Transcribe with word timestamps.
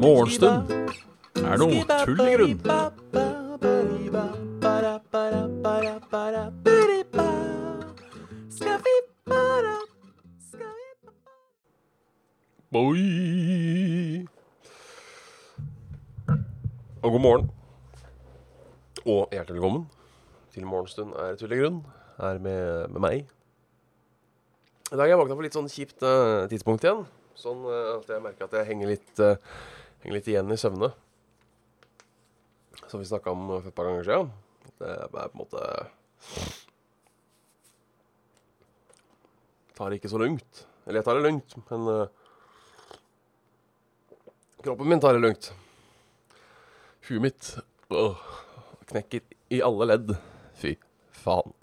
Morgenstund 0.00 0.70
er 1.44 1.60
noe 1.60 1.84
tull 2.04 2.20
i 2.24 2.34
grunn. 2.34 2.58
Oi. 12.72 14.26
Og 17.02 17.10
god 17.12 17.20
morgen. 17.20 17.50
Og 19.06 19.28
hjertelig 19.30 19.54
velkommen 19.60 19.86
til 20.54 20.66
Morgenstund 20.66 21.14
er 21.14 21.36
tull 21.38 21.52
i 21.52 21.60
grunn. 21.60 21.84
Her 22.18 22.38
med, 22.38 22.88
med 22.88 23.00
meg. 23.00 23.39
I 24.90 24.96
dag 24.98 25.04
har 25.04 25.12
jeg 25.12 25.18
våkna 25.20 25.36
på 25.38 25.44
litt 25.44 25.54
sånn 25.54 25.68
kjipt 25.70 26.02
uh, 26.02 26.48
tidspunkt 26.50 26.82
igjen. 26.82 27.04
Sånn 27.38 27.60
uh, 27.62 28.00
at 28.00 28.08
jeg 28.10 28.22
merker 28.24 28.48
at 28.48 28.56
jeg 28.58 28.66
henger 28.72 28.88
litt, 28.90 29.12
uh, 29.22 29.38
henger 30.02 30.16
litt 30.16 30.30
igjen 30.32 30.50
i 30.50 30.56
søvne. 30.58 30.88
Som 32.90 32.98
vi 32.98 33.06
snakka 33.06 33.30
om 33.30 33.52
et 33.60 33.70
par 33.76 33.86
ganger 33.86 34.08
siden. 34.08 34.32
Det 34.80 34.88
er 34.90 35.12
på 35.12 35.22
en 35.22 35.38
måte 35.38 35.62
Tar 39.78 39.92
det 39.92 40.00
ikke 40.00 40.10
så 40.10 40.18
lungt. 40.20 40.64
Eller 40.88 40.98
jeg 40.98 41.06
tar 41.06 41.20
det 41.20 41.28
lungt, 41.28 41.54
men 41.70 41.86
Kroppen 44.60 44.90
min 44.90 45.00
tar 45.00 45.14
det 45.14 45.22
lugnt. 45.22 45.52
Huet 47.06 47.24
mitt 47.28 47.54
åh, 47.94 48.18
knekker 48.90 49.22
i 49.54 49.62
alle 49.64 49.92
ledd. 49.94 50.12
Fy 50.58 50.74
faen. 51.22 51.59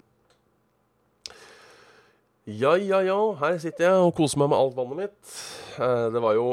Ja, 2.48 2.78
ja, 2.80 3.02
ja. 3.04 3.16
Her 3.36 3.58
sitter 3.60 3.84
jeg 3.84 4.04
og 4.06 4.14
koser 4.16 4.40
meg 4.40 4.48
med 4.48 4.56
alt 4.56 4.76
vannet 4.76 4.96
mitt. 5.02 5.32
Eh, 5.76 6.04
det 6.14 6.20
var 6.24 6.32
jo 6.32 6.46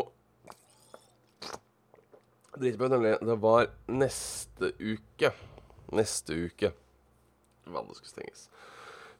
Dritbra, 2.55 2.87
nemlig. 2.91 3.13
Det 3.23 3.35
var 3.39 3.69
neste 3.87 4.73
uke. 4.79 5.29
Neste 5.95 6.35
uke. 6.35 6.71
Vannet 7.71 7.95
skulle 7.95 8.11
stenges. 8.11 8.49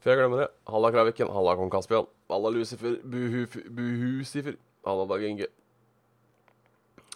Før 0.04 0.12
jeg 0.12 0.20
glemmer 0.20 0.42
det. 0.44 0.48
Halla 0.68 0.90
Kraviken, 0.92 1.32
halla 1.32 1.54
kong 1.56 1.72
Kaspian, 1.72 2.10
halla 2.32 2.52
Lucifer, 2.52 2.98
buhu, 3.04 3.46
buhusifer, 3.78 4.58
halla 4.86 5.06
Dag 5.10 5.24
Inge. 5.28 5.48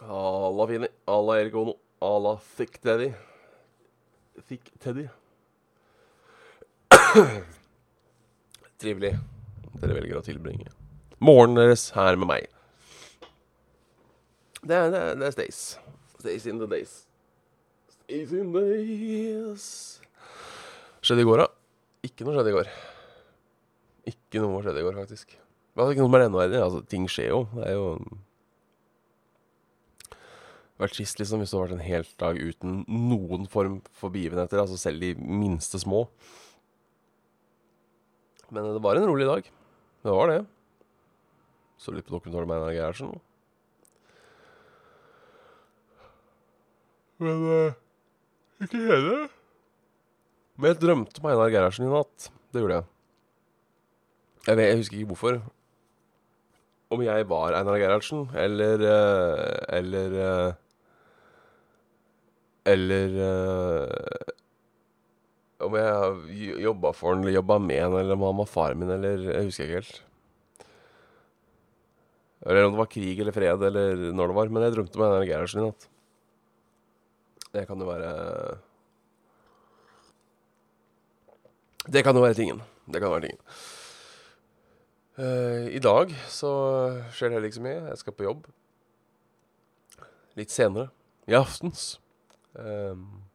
Halla 0.07 0.67
Fini, 0.71 0.87
halla 1.07 1.35
Erik 1.41 1.57
Ono, 1.59 1.75
halla 2.02 2.37
Thick 2.55 2.80
Teddy. 2.83 3.11
Thick 4.47 4.71
Teddy. 4.80 5.09
Trivelig 8.80 9.19
dere 9.81 9.97
velger 9.97 10.19
å 10.19 10.25
tilbringe 10.25 10.69
morgenen 11.19 11.59
deres 11.59 11.89
her 11.95 12.17
med 12.19 12.30
meg. 12.30 12.47
Det 14.59 14.75
er, 14.75 14.89
det 14.91 14.99
er, 14.99 15.19
det 15.19 15.27
er 15.27 15.36
Stays. 15.36 15.59
Stays 16.19 16.47
in 16.47 16.59
the 16.59 16.67
days. 16.67 16.95
Stays 17.95 18.31
in 18.36 18.53
the 18.55 18.63
days. 18.63 19.66
Skjedde 21.03 21.23
i 21.23 21.27
går, 21.27 21.44
da? 21.44 21.49
Ikke 22.08 22.27
noe 22.27 22.36
skjedde 22.36 22.52
i 22.52 22.58
går. 22.58 22.71
Ikke 24.11 24.44
noe 24.44 24.63
skjedde 24.63 24.81
i 24.81 24.88
går, 24.88 24.97
faktisk. 24.99 25.36
Det 25.36 25.80
var 25.80 25.93
ikke 25.93 26.03
noe 26.03 26.11
som 26.11 26.17
er 26.17 26.25
enda 26.25 26.41
verre. 26.41 26.64
Altså, 26.66 26.81
ting 26.91 27.05
skjer 27.11 27.31
jo. 27.31 27.43
Det 27.55 27.69
er 27.69 27.77
jo 27.77 27.86
det 30.80 30.86
vært 30.86 30.95
trist 30.95 31.19
liksom 31.19 31.41
hvis 31.41 31.52
det 31.52 31.58
hadde 31.58 31.66
vært 31.66 31.75
en 31.75 31.88
hel 31.89 32.05
dag 32.21 32.38
uten 32.39 32.75
noen 32.88 33.47
form 33.52 33.81
for 33.99 34.16
begivenheter. 34.16 34.61
Altså 34.61 34.77
selv 34.80 35.03
de 35.03 35.11
minste 35.19 35.80
små. 35.81 36.05
Men 38.49 38.64
det 38.77 38.83
var 38.83 38.95
en 38.95 39.08
rolig 39.08 39.27
dag. 39.27 39.49
Det 40.03 40.14
var 40.16 40.31
det. 40.31 40.39
Så 41.80 41.92
litt 41.92 42.08
på 42.08 42.15
dokumentaren 42.15 42.48
med 42.48 42.60
Einar 42.60 42.76
Gerhardsen. 42.76 43.11
Men 47.20 47.43
uh, 47.43 47.76
ikke 48.64 48.80
hele. 48.80 49.17
Men 50.55 50.71
jeg 50.71 50.80
drømte 50.80 51.23
om 51.23 51.30
Einar 51.32 51.52
Gerhardsen 51.52 51.87
i 51.87 51.92
natt. 51.92 52.30
Det 52.52 52.64
gjorde 52.64 52.80
jeg. 52.80 52.89
Jeg, 54.48 54.55
vet, 54.55 54.65
jeg 54.70 54.80
husker 54.80 54.99
ikke 54.99 55.11
hvorfor. 55.14 55.42
Om 56.95 57.04
jeg 57.05 57.30
var 57.30 57.60
Einar 57.60 57.80
Gerhardsen, 57.83 58.26
eller 58.39 58.87
uh, 58.87 59.77
Eller 59.77 60.16
uh, 60.23 60.54
Eller 62.70 63.16
Om 65.59 65.75
jeg 65.75 66.61
jobba 66.64 66.93
for 66.95 67.14
han, 67.14 67.23
eller 67.23 67.36
jobba 67.36 67.58
med 67.59 67.81
han, 67.83 67.97
eller 67.99 68.15
om 68.15 68.27
han 68.30 68.39
var 68.39 68.47
faren 68.47 68.80
min, 68.80 68.93
eller 68.95 69.25
Jeg 69.27 69.49
husker 69.49 69.67
ikke 69.67 69.81
helt. 69.81 69.97
Eller 72.47 72.65
om 72.65 72.73
det 72.73 72.80
var 72.80 72.92
krig 72.93 73.20
eller 73.20 73.36
fred, 73.36 73.64
eller 73.67 74.03
når 74.15 74.31
det 74.31 74.37
var. 74.37 74.52
Men 74.53 74.64
jeg 74.64 74.75
drømte 74.77 74.99
om 74.99 75.05
den 75.17 75.27
Gerhardsen 75.27 75.61
i 75.61 75.67
natt. 75.67 75.89
Det 77.49 77.65
kan 77.67 77.81
jo 77.81 77.89
være 77.89 78.11
Det 81.89 82.03
kan 82.05 82.15
jo 82.15 82.21
være 82.21 82.37
tingen. 82.37 82.61
Det 82.86 83.02
kan 83.02 83.11
være 83.11 83.27
tingen. 83.27 83.42
Uh, 85.19 85.67
I 85.75 85.80
dag 85.83 86.14
så 86.31 86.52
skjer 87.11 87.27
det 87.27 87.36
heller 87.36 87.49
ikke 87.49 87.59
så 87.59 87.65
mye. 87.65 87.87
Jeg 87.89 87.99
skal 87.99 88.15
på 88.15 88.27
jobb. 88.27 88.45
Litt 90.39 90.53
senere. 90.53 90.87
I 91.27 91.36
aftens. 91.36 91.98
Um, 92.53 93.29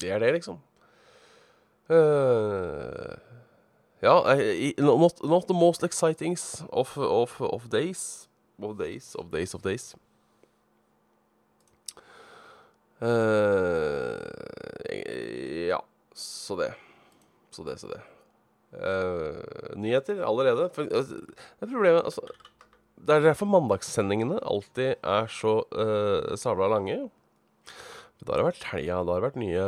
det 0.00 0.10
er 0.10 0.18
det, 0.18 0.32
liksom. 0.32 0.58
Uh, 1.90 3.14
ja, 4.00 4.14
I, 4.36 4.74
not, 4.78 5.20
not, 5.24 5.46
the 5.48 5.54
most 5.54 5.84
exciting 5.84 6.36
of, 6.72 6.96
of, 6.98 7.40
of 7.40 7.68
days. 7.70 8.28
Of 8.62 8.78
days, 8.78 9.14
of 9.14 9.30
days, 9.30 9.54
of 9.54 9.62
days. 9.62 9.96
Uh, 13.02 14.20
ja, 15.68 15.80
så 16.14 16.56
det. 16.56 16.74
Så 17.50 17.64
det, 17.64 17.78
så 17.78 17.88
det. 17.88 18.00
Uh, 18.74 19.76
nyheter 19.76 20.24
allerede. 20.24 20.70
For, 20.74 20.88
altså, 20.90 21.14
det 21.14 21.68
er 21.68 21.72
problemet 21.72 22.04
altså, 22.04 22.20
Det 22.94 23.14
er 23.14 23.20
derfor 23.20 23.46
mandagssendingene 23.46 24.40
alltid 24.42 24.94
er 25.02 25.28
så 25.30 25.60
uh, 25.74 26.36
sabla 26.38 26.68
lange. 26.72 27.10
Da 28.22 28.32
har 28.32 28.40
det 28.40 28.48
vært 28.48 28.68
helga, 28.70 29.00
da 29.02 29.14
har 29.14 29.20
det 29.20 29.28
vært 29.28 29.40
nye 29.42 29.64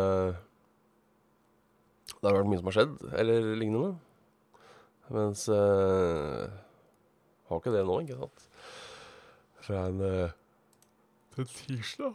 Da 2.17 2.29
har 2.29 2.37
det 2.37 2.39
vært 2.39 2.51
mye 2.53 2.61
som 2.61 2.71
har 2.71 2.77
skjedd, 2.77 2.95
eller 3.21 3.49
lignende. 3.59 3.97
Mens 5.13 5.47
uh, 5.51 6.47
Har 7.47 7.61
ikke 7.61 7.75
det 7.75 7.85
nå, 7.87 7.99
ikke 8.03 8.21
sant? 8.23 8.47
Fra 9.67 9.87
en, 9.91 10.01
uh, 10.03 10.31
Til 11.35 11.51
tirsdag. 11.53 12.15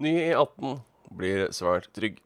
Ny 0.00 0.14
E18 0.30 0.78
blir 1.12 1.50
svært 1.52 1.90
trygg. 1.92 2.22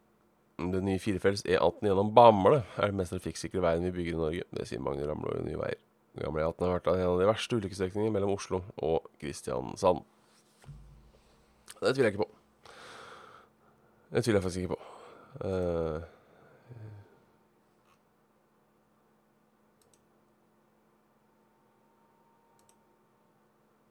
Den 0.61 0.85
nye 0.87 1.01
firefelts 1.03 1.43
E18 1.43 1.89
gjennom 1.89 2.13
Bamble 2.15 2.61
er 2.79 2.93
den 2.93 3.01
mest 3.01 3.11
trafikksikre 3.11 3.65
veien 3.65 3.83
vi 3.89 3.91
bygger 3.97 4.15
i 4.15 4.21
Norge. 4.21 4.45
Det 4.55 4.69
sier 4.71 4.85
Magne 4.85 5.09
Ramlo 5.09 5.35
i 5.35 5.43
Nye 5.49 5.59
Veier. 5.59 5.81
Gamle 6.15 6.45
E18 6.45 6.63
har 6.63 6.77
vært 6.77 6.91
en 6.93 7.05
av 7.09 7.21
de 7.21 7.27
verste 7.27 7.59
ulykkesstrekningene 7.59 8.15
mellom 8.15 8.35
Oslo 8.37 8.63
og 8.87 9.09
Kristiansand. 9.19 10.05
Det 11.81 11.95
tviler 11.95 12.11
jeg 12.11 12.15
ikke 12.15 12.25
på. 12.25 12.31
Det 14.15 14.25
tviler 14.25 14.39
jeg 14.39 14.43
faktisk 14.43 14.61
ikke 14.63 14.77
på. 14.77 14.81
Uh, 15.43 16.03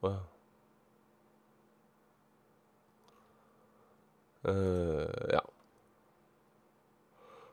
wow. 0.01 0.21
Uh, 4.47 5.31
ja. 5.31 5.39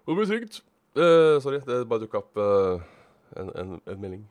Det 0.06 0.16
blir 0.16 0.26
trygt. 0.26 0.64
Uh, 0.96 1.42
sorry, 1.42 1.60
det 1.66 1.88
bare 1.88 2.00
dukka 2.00 2.18
opp 2.18 2.36
uh, 2.36 2.82
en, 3.36 3.50
en, 3.56 3.80
en, 3.86 4.00
melding. 4.00 4.30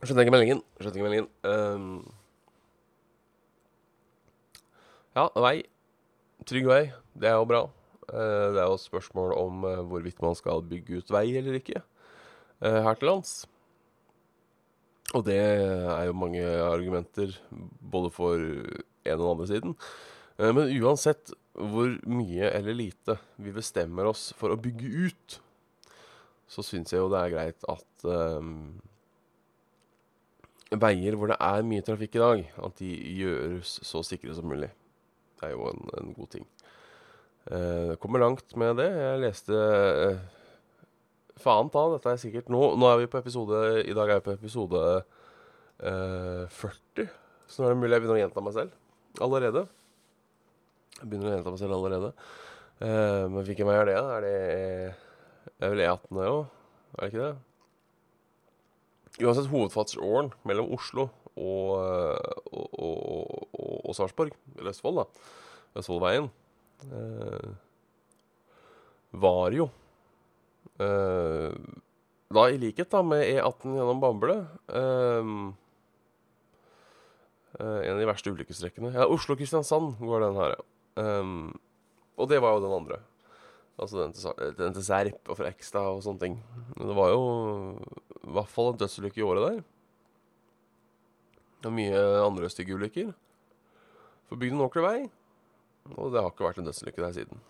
Skjønte 0.00 0.24
ikke 0.24 0.32
meldingen. 0.32 0.62
Skjønte 0.80 0.96
ikke 0.96 1.06
meldingen. 1.06 1.28
Um, 1.44 2.00
ja, 5.18 5.26
vei. 5.44 5.56
Trygg 6.48 6.68
vei. 6.70 6.82
Det 7.20 7.28
er 7.28 7.36
jo 7.36 7.48
bra. 7.50 7.62
Uh, 8.08 8.48
det 8.56 8.62
er 8.62 8.66
jo 8.70 8.80
spørsmål 8.80 9.36
om 9.36 9.66
hvorvidt 9.90 10.22
man 10.24 10.38
skal 10.38 10.64
bygge 10.66 11.02
ut 11.02 11.12
vei 11.14 11.26
eller 11.38 11.60
ikke 11.60 11.82
her 12.60 12.98
til 13.00 13.08
lands. 13.08 13.34
Og 15.16 15.24
det 15.24 15.36
er 15.40 16.02
jo 16.10 16.16
mange 16.16 16.42
argumenter 16.44 17.32
både 17.80 18.10
for 18.12 18.36
en 18.36 19.14
og 19.14 19.22
den 19.22 19.30
andre 19.30 19.46
siden. 19.48 19.72
Men 20.36 20.68
uansett 20.76 21.32
hvor 21.56 21.94
mye 22.08 22.50
eller 22.52 22.76
lite 22.76 23.16
vi 23.40 23.52
bestemmer 23.54 24.08
oss 24.10 24.30
for 24.36 24.52
å 24.52 24.60
bygge 24.60 25.08
ut, 25.08 25.40
så 26.50 26.64
syns 26.66 26.92
jeg 26.92 27.02
jo 27.02 27.10
det 27.12 27.20
er 27.20 27.32
greit 27.34 27.66
at 27.70 28.06
um, 28.06 28.80
veier 30.70 31.16
hvor 31.18 31.32
det 31.32 31.38
er 31.42 31.66
mye 31.66 31.84
trafikk 31.86 32.16
i 32.16 32.22
dag, 32.22 32.42
at 32.66 32.76
de 32.78 32.90
gjøres 33.18 33.78
så 33.86 34.02
sikre 34.06 34.34
som 34.36 34.46
mulig. 34.50 34.70
Det 35.40 35.48
er 35.48 35.54
jo 35.56 35.70
en, 35.70 35.88
en 35.98 36.12
god 36.14 36.30
ting. 36.36 36.46
Uh, 37.50 37.96
kommer 37.98 38.22
langt 38.22 38.54
med 38.60 38.76
det. 38.78 38.90
Jeg 38.94 39.22
leste 39.24 39.56
uh, 39.56 40.20
Faen 41.40 41.70
ta, 41.72 41.86
dette 41.94 42.12
er 42.12 42.18
sikkert 42.20 42.50
Nå, 42.52 42.58
nå 42.76 42.84
er 42.90 42.98
vi 43.00 43.06
på 43.08 43.16
episode 43.16 43.80
I 43.80 43.94
dag 43.96 44.10
er 44.12 44.18
vi 44.18 44.26
på 44.26 44.34
episode 44.34 44.82
uh, 45.80 46.44
40. 46.52 47.08
Så 47.48 47.62
nå 47.62 47.70
er 47.70 47.72
det 47.72 47.80
mulig 47.80 47.96
jeg 47.96 48.04
begynner 48.04 48.18
å 48.18 48.22
gjenta 48.26 48.44
meg 48.44 48.56
selv 48.58 49.24
allerede. 49.24 49.64
Jeg 51.00 51.08
begynner 51.08 51.30
å 51.30 51.34
gjenta 51.34 51.54
meg 51.54 51.62
selv 51.64 51.78
allerede. 51.78 52.12
Uh, 52.80 53.24
men 53.32 53.46
hvilken 53.48 53.70
vei 53.70 53.78
er 53.80 53.88
det? 53.88 53.96
Er 53.98 54.26
det 54.26 54.36
er 55.60 55.72
vel 55.72 55.82
E18 55.86 56.20
der 56.20 56.34
òg? 56.36 56.58
Er 56.92 57.00
det 57.00 57.10
ikke 57.10 57.24
det? 57.24 57.49
Uansett 59.20 59.50
hovedfartsåren 59.50 60.30
mellom 60.48 60.70
Oslo 60.76 61.08
og, 61.36 61.74
og, 62.50 62.68
og, 62.80 63.74
og 63.84 63.96
Sarpsborg, 63.96 64.34
eller 64.58 64.72
Østfold, 64.72 65.00
da, 65.00 65.28
Østfoldveien, 65.80 66.30
eh, 66.88 67.50
var 69.20 69.56
jo 69.56 69.68
eh, 70.80 71.54
da 72.30 72.46
i 72.46 72.58
likhet 72.62 72.92
da 72.92 73.02
med 73.02 73.24
E18 73.26 73.74
gjennom 73.74 74.02
Bamble 74.02 74.36
eh, 74.70 75.30
eh, 77.58 77.78
En 77.82 77.94
av 77.96 78.02
de 78.02 78.10
verste 78.10 78.30
ulykkesrekkene, 78.30 78.94
Ja, 78.94 79.08
Oslo-Kristiansand 79.10 79.98
går 79.98 80.28
den 80.28 80.38
her, 80.38 80.58
ja. 80.58 80.66
Um, 81.00 81.52
og 82.20 82.28
det 82.28 82.40
var 82.42 82.52
jo 82.52 82.64
den 82.64 82.74
andre. 82.76 82.98
Altså 83.80 84.02
den 84.02 84.12
til, 84.12 84.54
den 84.58 84.74
til 84.76 84.84
Serp 84.84 85.30
og 85.30 85.38
Frekstad 85.38 85.86
og 85.94 86.02
sånne 86.04 86.20
ting. 86.20 86.34
Men 86.76 86.90
det 86.90 86.96
var 86.98 87.14
jo 87.14 87.22
i 88.30 88.34
hvert 88.38 88.50
fall 88.50 88.72
en 88.72 88.80
dødsulykke 88.80 89.20
i 89.20 89.26
året 89.26 89.46
der. 89.46 89.62
Og 91.66 91.74
mye 91.76 92.02
andre 92.24 92.48
stygge 92.52 92.76
ulykker. 92.78 93.12
For 94.30 94.40
bygd 94.40 94.54
en 94.54 94.64
ordentlig 94.64 94.86
vei. 94.86 94.98
Og 95.96 96.12
det 96.12 96.22
har 96.22 96.30
ikke 96.30 96.46
vært 96.46 96.60
en 96.62 96.68
dødsulykke 96.68 97.02
der 97.02 97.16
siden. 97.16 97.40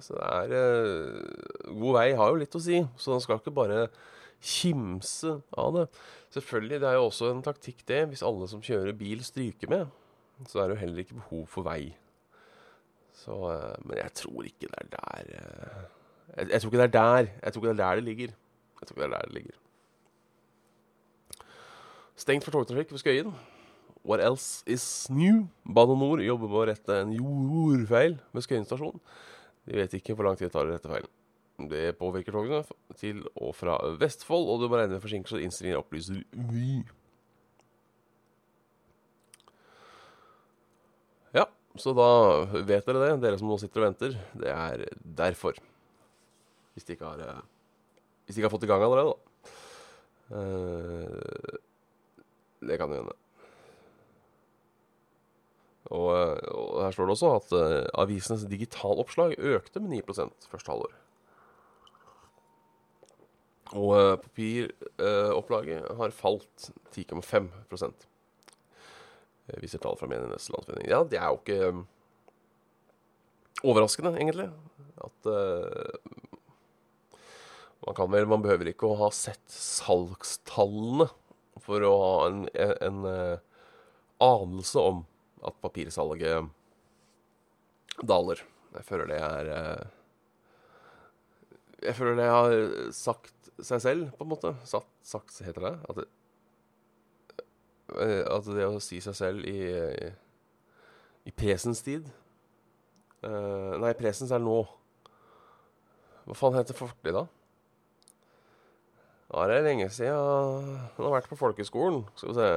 Så 0.00 0.16
det 0.16 0.24
er 0.24 0.54
eh, 0.56 1.72
God 1.76 1.96
vei 1.98 2.06
har 2.16 2.30
jo 2.32 2.38
litt 2.40 2.56
å 2.56 2.62
si, 2.62 2.80
så 2.96 3.12
den 3.12 3.22
skal 3.22 3.40
ikke 3.40 3.52
bare 3.54 3.88
kimse 4.44 5.36
av 5.60 5.74
det. 5.76 5.84
Selvfølgelig, 6.34 6.80
det 6.82 6.88
er 6.88 6.96
jo 6.98 7.08
også 7.08 7.28
en 7.30 7.42
taktikk, 7.44 7.84
det. 7.88 8.00
Hvis 8.10 8.24
alle 8.26 8.48
som 8.50 8.62
kjører 8.64 8.96
bil, 8.96 9.22
stryker 9.24 9.70
med, 9.70 9.92
så 10.48 10.62
er 10.62 10.70
det 10.70 10.76
jo 10.76 10.82
heller 10.82 11.04
ikke 11.04 11.18
behov 11.20 11.44
for 11.52 11.68
vei. 11.68 11.92
Så, 13.24 13.36
eh, 13.52 13.76
men 13.84 14.00
jeg 14.00 14.16
tror 14.22 14.48
ikke 14.48 14.70
det 14.70 14.80
er 14.80 14.88
der 14.96 15.28
eh, 15.38 15.84
jeg, 16.34 16.48
jeg, 16.50 16.60
tror 16.60 16.70
ikke 16.70 16.80
det 16.80 16.88
er 16.88 16.96
der 16.96 17.28
Jeg 17.28 17.52
tror 17.52 17.62
ikke 17.62 17.68
det 17.68 17.74
er 17.74 17.84
der 17.84 18.00
det 18.00 18.04
ligger. 18.08 18.32
Jeg 18.80 18.88
tror 18.88 18.96
ikke 18.96 19.04
det 19.04 19.10
er 19.10 19.16
der 19.16 19.28
det 19.28 19.36
ligger. 19.38 19.60
Stengt 22.14 22.46
for 22.46 22.54
togtrafikk 22.54 22.92
ved 22.94 23.02
Skøyen. 23.02 23.34
What 24.06 24.20
else 24.22 24.62
is 24.70 24.84
new? 25.10 25.48
Bane 25.64 25.96
Nor 25.98 26.20
jobber 26.22 26.50
med 26.50 26.60
å 26.60 26.66
rette 26.68 26.98
en 27.02 27.14
jordfeil 27.16 28.18
ved 28.36 28.44
Skøyen 28.44 28.66
stasjon. 28.68 29.00
De 29.64 29.78
vet 29.80 29.96
ikke 29.98 30.14
hvor 30.14 30.28
lang 30.28 30.36
tid 30.38 30.46
det 30.46 30.54
tar 30.54 30.68
å 30.68 30.70
rette 30.74 30.90
feilen. 30.90 31.10
Det 31.70 31.94
påvirker 31.98 32.34
togene 32.34 32.62
til 32.98 33.22
og 33.34 33.54
fra 33.56 33.78
Vestfold, 33.98 34.46
og 34.50 34.60
du 34.60 34.68
må 34.68 34.78
regne 34.78 34.96
med 34.96 35.02
forsinkelser. 35.02 35.42
Innstillingen 35.42 35.80
opplyser 35.80 36.22
Vy. 36.50 36.82
Ja, 41.34 41.48
så 41.78 41.94
da 41.96 42.08
vet 42.60 42.86
dere 42.86 43.04
det, 43.06 43.12
dere 43.24 43.40
som 43.40 43.50
nå 43.50 43.58
sitter 43.62 43.82
og 43.82 43.88
venter. 43.88 44.18
Det 44.38 44.50
er 44.54 44.86
derfor. 45.22 45.58
Hvis 46.74 46.86
de 46.86 46.98
ikke 46.98 47.10
har, 47.10 47.22
eh, 47.22 47.44
hvis 48.26 48.36
de 48.36 48.42
ikke 48.42 48.50
har 48.50 48.56
fått 48.58 48.66
i 48.66 48.70
gang 48.70 48.82
allerede, 48.82 49.14
da. 49.14 49.20
Det 52.68 52.80
kan 52.80 52.92
hende. 52.92 53.14
Og, 55.92 56.08
og, 56.08 56.80
her 56.80 56.94
står 56.94 57.08
det 57.08 57.14
også 57.14 57.30
at 57.36 57.54
uh, 57.58 58.00
avisenes 58.00 58.46
digitaloppslag 58.48 59.36
økte 59.36 59.82
med 59.84 59.98
9% 60.00 60.48
første 60.48 60.72
halvår. 60.72 60.94
Og 63.74 63.90
uh, 63.92 64.14
papiropplaget 64.22 65.84
uh, 65.90 65.96
har 66.00 66.14
falt 66.16 66.70
10,5 66.96 67.50
uh, 67.84 67.90
viser 69.60 69.82
tall 69.82 69.98
fra 70.00 70.08
Medienes 70.08 70.48
Landsforening. 70.54 70.88
Ja, 70.88 71.02
det 71.04 71.20
er 71.20 71.28
jo 71.28 71.42
ikke 71.42 71.68
um, 71.68 71.84
overraskende, 73.64 74.14
egentlig. 74.16 74.48
At 75.04 75.28
man 77.84 77.96
kan 77.96 78.08
vel 78.12 78.28
Man 78.30 78.44
behøver 78.44 78.70
ikke 78.70 78.86
å 78.88 78.96
ha 79.02 79.10
sett 79.12 79.42
salgstallene 79.50 81.10
for 81.64 81.84
å 81.86 81.92
ha 81.98 82.14
en, 82.28 82.44
en, 82.52 82.72
en 82.84 83.04
uh, 83.08 83.38
anelse 84.24 84.80
om 84.80 85.02
at 85.44 85.60
papirsalget 85.64 86.50
daler. 88.02 88.42
Jeg 88.74 88.88
føler 88.88 89.12
det 89.12 89.20
er 89.22 89.52
uh, 89.52 89.84
Jeg 91.84 91.96
føler 91.98 92.18
det 92.18 92.28
har 92.32 92.58
sagt 92.96 93.50
seg 93.60 93.82
selv, 93.84 94.10
på 94.16 94.24
en 94.24 94.32
måte. 94.32 94.54
Satt, 94.66 94.88
sagt, 95.04 95.36
heter 95.44 95.68
det? 95.68 95.74
At 95.88 96.00
det, 96.00 96.06
uh, 97.94 98.22
at 98.34 98.50
det 98.50 98.68
å 98.68 98.82
si 98.82 99.00
seg 99.04 99.16
selv 99.16 99.48
i, 99.48 99.58
i, 99.68 100.12
i 101.30 101.34
presens 101.34 101.82
tid 101.84 102.12
Nei, 103.24 103.94
presens 103.96 104.34
er 104.36 104.42
nå. 104.44 104.58
Hva 106.26 106.34
faen 106.36 106.58
heter 106.58 106.76
fortid, 106.76 107.14
da? 107.16 107.22
Er 109.34 109.50
det 109.50 109.64
lenge 109.66 109.88
siden 109.90 110.78
han 110.94 111.02
har 111.02 111.16
vært 111.16 111.30
på 111.30 111.38
folkeskolen. 111.38 112.04
Skal 112.14 112.30
vi 112.30 112.34
se 112.38 112.50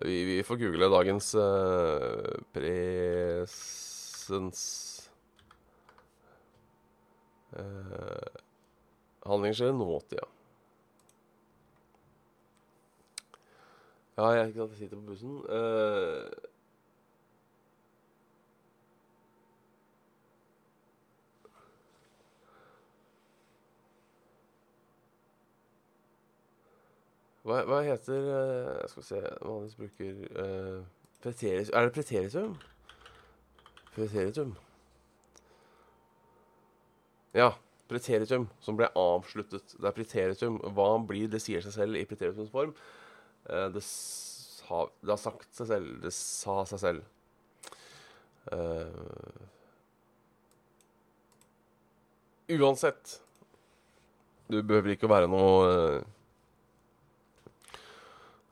Vi, 0.00 0.24
vi 0.24 0.42
får 0.46 0.56
google 0.60 0.88
dagens 0.88 1.34
uh, 1.36 2.40
presens 2.54 4.60
uh, 7.52 8.28
Handlinger 9.26 9.56
skjer 9.58 9.72
i 9.74 9.76
nåtida. 9.76 10.24
Ja, 14.16 14.30
jeg 14.38 14.54
jeg 14.56 14.68
sitter 14.78 14.96
på 14.96 15.08
bussen. 15.10 15.34
Uh, 15.48 16.49
Hva, 27.46 27.62
hva 27.64 27.80
heter 27.86 28.26
uh, 28.28 28.88
Skal 28.90 29.00
vi 29.00 29.06
se 29.06 29.20
Vanligvis 29.40 29.76
bruker 29.78 30.18
uh, 30.36 30.82
preteris, 31.24 31.70
Er 31.72 31.86
det 31.86 31.94
preteritum? 31.96 32.58
Preteritum. 33.94 34.54
Ja. 37.34 37.54
Preteritum 37.90 38.46
som 38.62 38.76
ble 38.78 38.86
avsluttet. 38.94 39.74
Det 39.74 39.88
er 39.88 39.96
preteritum. 39.96 40.60
Hva 40.76 40.92
blir 41.02 41.30
det 41.32 41.40
sier 41.42 41.64
seg 41.64 41.74
selv 41.74 41.98
i 41.98 42.04
preteritums 42.06 42.52
form? 42.52 42.70
Uh, 43.48 43.66
det, 43.74 43.82
sa, 43.82 44.84
det, 45.00 45.10
har 45.10 45.18
sagt 45.18 45.48
seg 45.56 45.72
selv. 45.72 45.96
Det 46.04 46.14
sa 46.14 46.60
seg 46.70 46.84
selv. 46.84 47.08
uansett 52.50 53.12
Du 54.50 54.56
behøver 54.66 54.96
ikke 54.96 55.06
å 55.06 55.12
være 55.12 55.28
noe 55.30 55.66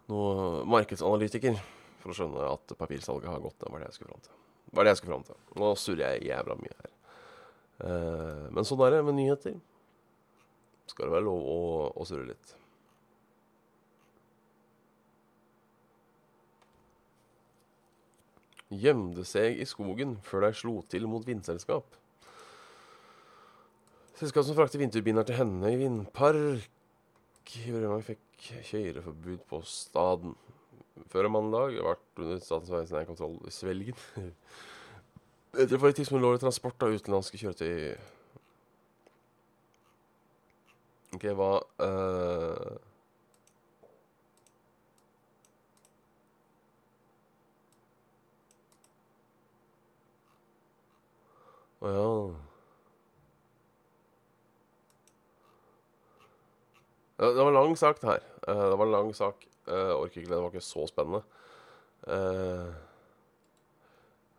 noe 0.08 0.64
markedsanalytiker 0.68 1.58
for 2.02 2.12
å 2.12 2.16
skjønne 2.16 2.50
at 2.52 2.76
papirsalget 2.78 3.30
har 3.30 3.42
gått 3.44 3.58
ned. 3.62 3.72
var 3.72 3.82
det 3.82 3.90
jeg 3.90 3.98
skulle 3.98 4.12
fram 4.12 4.26
til. 4.26 4.36
Var 4.72 4.84
det 4.84 4.92
jeg 4.92 5.00
skulle 5.00 5.16
fram 5.16 5.26
til. 5.28 5.40
Nå 5.60 5.72
surrer 5.80 6.04
jeg 6.04 6.30
jævla 6.30 6.56
mye 6.60 6.78
her. 6.78 6.94
Uh, 7.78 8.46
men 8.54 8.66
sånn 8.66 8.84
er 8.86 8.96
det 8.96 9.02
med 9.06 9.18
nyheter. 9.18 9.58
Skal 10.88 11.08
det 11.08 11.14
være 11.18 11.28
lov 11.28 11.44
å, 11.44 11.60
å 11.94 12.08
surre 12.08 12.30
litt. 12.30 12.54
Gjemte 18.68 19.24
seg 19.24 19.60
i 19.62 19.66
skogen 19.68 20.18
før 20.24 20.44
de 20.44 20.52
slo 20.56 20.74
til 20.92 21.06
mot 21.08 21.24
vindselskap. 21.24 21.94
Selskap 24.18 24.44
som 24.44 24.56
frakter 24.58 24.80
vindturbiner 24.82 25.24
til 25.24 25.38
henne 25.38 25.70
i 25.72 25.78
vindpark. 27.48 27.80
Brønnøy 27.80 28.02
fikk 28.06 28.20
kjøreforbud 28.70 29.38
på 29.48 29.62
staden. 29.64 30.36
Før 31.08 31.28
mandag 31.28 31.78
ble 31.78 32.24
under 32.24 32.38
Statens 32.42 32.70
vegvesen 32.70 33.06
kontroll 33.06 33.38
i 33.46 33.50
Svelgen. 33.50 33.96
Etter 35.58 35.78
for 35.78 35.88
et 35.88 35.96
tidspunkt 35.96 36.22
lå 36.22 36.32
det 36.34 36.42
transport 36.42 36.82
av 36.82 36.92
utenlandske 36.92 37.38
kjøretøy 37.40 37.96
OK, 41.16 41.24
hva 41.32 41.54
uh... 41.80 42.76
Å 51.78 51.90
ja. 51.94 52.47
Det 57.18 57.34
var 57.34 57.50
en 57.50 57.58
lang 57.58 57.76
sak, 57.78 58.00
det 58.00 58.12
her. 58.12 58.26
Eh, 58.46 58.64
det 58.70 58.76
var 58.78 58.86
en 58.86 58.94
lang 58.94 59.14
sak. 59.14 59.46
Uh, 59.68 59.98
orker 59.98 60.22
ikke, 60.22 60.30
det 60.30 60.38
var 60.40 60.52
ikke 60.52 60.64
så 60.64 60.86
spennende. 60.88 61.20
Eh, 62.08 62.68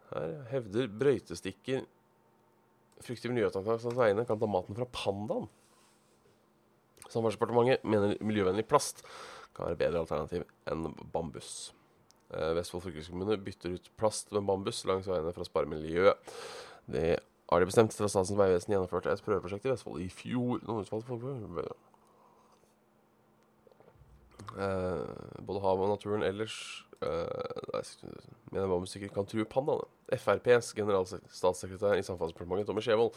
her 0.09 0.31
hevder 0.49 0.87
brøytestikker 0.89 1.83
frykter 3.03 3.31
miljøtiltak 3.31 3.83
vegne 3.95 4.25
kan 4.27 4.39
ta 4.39 4.49
maten 4.49 4.77
fra 4.77 4.87
pandaen. 4.95 5.45
Samferdselsdepartementet 7.09 7.85
mener 7.85 8.17
miljøvennlig 8.25 8.65
plast 8.69 9.03
kan 9.55 9.69
være 9.69 9.79
bedre 9.79 10.03
alternativ 10.03 10.45
enn 10.69 10.89
bambus. 11.13 11.71
Eh, 12.33 12.53
Vestfold 12.57 12.85
fylkeskommune 12.85 13.39
bytter 13.43 13.77
ut 13.77 13.91
plast 13.97 14.33
med 14.35 14.45
bambus 14.49 14.83
langs 14.89 15.09
veiene 15.09 15.33
for 15.33 15.45
å 15.45 15.49
spare 15.49 15.69
miljøet. 15.69 16.33
Det 16.89 17.19
har 17.49 17.61
de 17.61 17.69
bestemt 17.69 17.93
etter 17.93 18.05
at 18.05 18.13
Statens 18.13 18.37
vegvesen 18.37 18.75
gjennomførte 18.75 19.13
et 19.13 19.23
prøveprosjekt 19.25 19.65
i 19.65 19.73
Vestfold 19.73 20.03
i 20.03 20.09
fjor. 20.13 20.61
Noen 20.67 20.85
Eh, 20.85 21.77
både 24.55 25.61
havet 25.61 25.85
og 25.85 25.91
naturen 25.93 26.23
ellers 26.25 26.55
uh, 27.05 27.93
mener 28.51 28.67
bambusstykker 28.67 29.11
kan 29.13 29.27
true 29.29 29.45
pandaene. 29.49 29.85
FrPs 30.09 30.73
generalstatssekretær 30.77 31.99
i 31.99 32.05
Samferdselsdepartementet, 32.05 32.67
Tommy 32.67 32.83
Skjevold, 32.83 33.13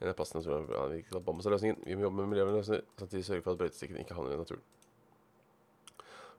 mener 0.00 0.16
passende 0.18 0.42
naturen 0.42 0.68
ja, 0.74 0.84
vi 0.92 1.00
at 1.08 1.24
bambus 1.24 1.46
seg 1.46 1.54
løsningen. 1.54 1.80
Vi 1.86 1.96
må 1.96 2.06
jobbe 2.06 2.20
med 2.20 2.32
miljøløsninger, 2.34 2.84
samtidig 3.00 3.24
sørge 3.28 3.46
for 3.46 3.54
at 3.54 3.62
brøytestikkene 3.62 4.04
ikke 4.04 4.18
havner 4.18 4.36
i 4.36 4.40
naturen. 4.42 4.64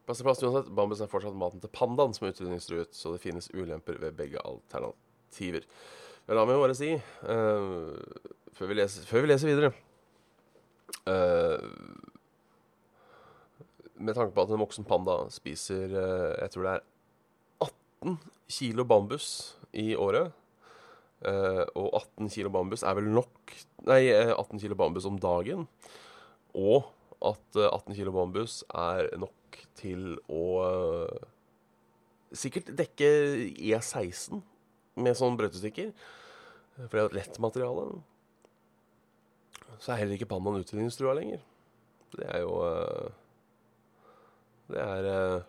Plass 0.05 0.21
til 0.21 0.27
plass 0.27 0.43
uansett. 0.45 0.69
Bambus 0.77 1.01
er 1.01 1.09
fortsatt 1.09 1.37
maten 1.39 1.63
til 1.63 1.71
pandaen 1.73 2.13
som 2.13 2.27
er 2.27 2.35
utrydningstruet, 2.35 2.93
så 2.93 3.15
det 3.15 3.23
finnes 3.23 3.49
ulemper 3.55 3.97
ved 4.03 4.17
begge 4.19 4.43
alternativer. 4.45 5.65
La 6.29 6.45
meg 6.45 6.61
bare 6.61 6.77
si, 6.77 6.91
uh, 6.93 7.97
før, 8.57 8.69
vi 8.69 8.77
leser, 8.77 9.05
før, 9.09 9.25
vi 9.25 9.29
leser, 9.29 9.49
videre 9.49 9.73
uh, 11.09 11.57
med 14.05 14.17
tanke 14.17 14.35
på 14.35 14.45
at 14.45 14.53
en 14.53 14.61
voksen 14.61 14.87
panda 14.87 15.17
spiser 15.33 15.91
eh, 15.91 16.31
Jeg 16.43 16.53
tror 16.53 16.67
det 16.67 16.73
er 16.75 16.83
18 17.65 18.17
kilo 18.55 18.85
bambus 18.85 19.27
i 19.73 19.93
året. 19.97 20.33
Eh, 21.25 21.63
og 21.73 21.95
18 21.97 22.29
kilo 22.33 22.51
bambus 22.53 22.83
er 22.85 22.97
vel 22.99 23.09
nok 23.09 23.55
Nei, 23.85 24.01
18 24.13 24.37
eh, 24.57 24.61
kilo 24.61 24.77
bambus 24.77 25.07
om 25.09 25.17
dagen. 25.21 25.67
Og 26.57 26.85
at 27.25 27.57
18 27.57 27.95
kilo 27.97 28.13
bambus 28.15 28.61
er 28.69 29.09
nok 29.17 29.59
til 29.77 30.15
å 30.31 30.43
sikkert 32.35 32.73
dekke 32.75 33.07
E16 33.55 34.41
med 34.99 35.17
sånn 35.17 35.37
brøytestikker. 35.39 35.91
For 36.75 36.91
det 36.91 36.99
er 36.99 37.05
jo 37.05 37.11
et 37.11 37.17
lett 37.19 37.39
materiale. 37.43 37.85
Så 39.79 39.93
er 39.93 40.01
heller 40.01 40.17
ikke 40.17 40.29
pandaen 40.31 40.63
utrydningstrua 40.63 41.15
lenger. 41.17 41.43
Det 42.15 42.27
er 42.31 42.43
jo 42.43 42.59
det 44.71 44.81
er 44.81 45.09
eh, 45.11 45.43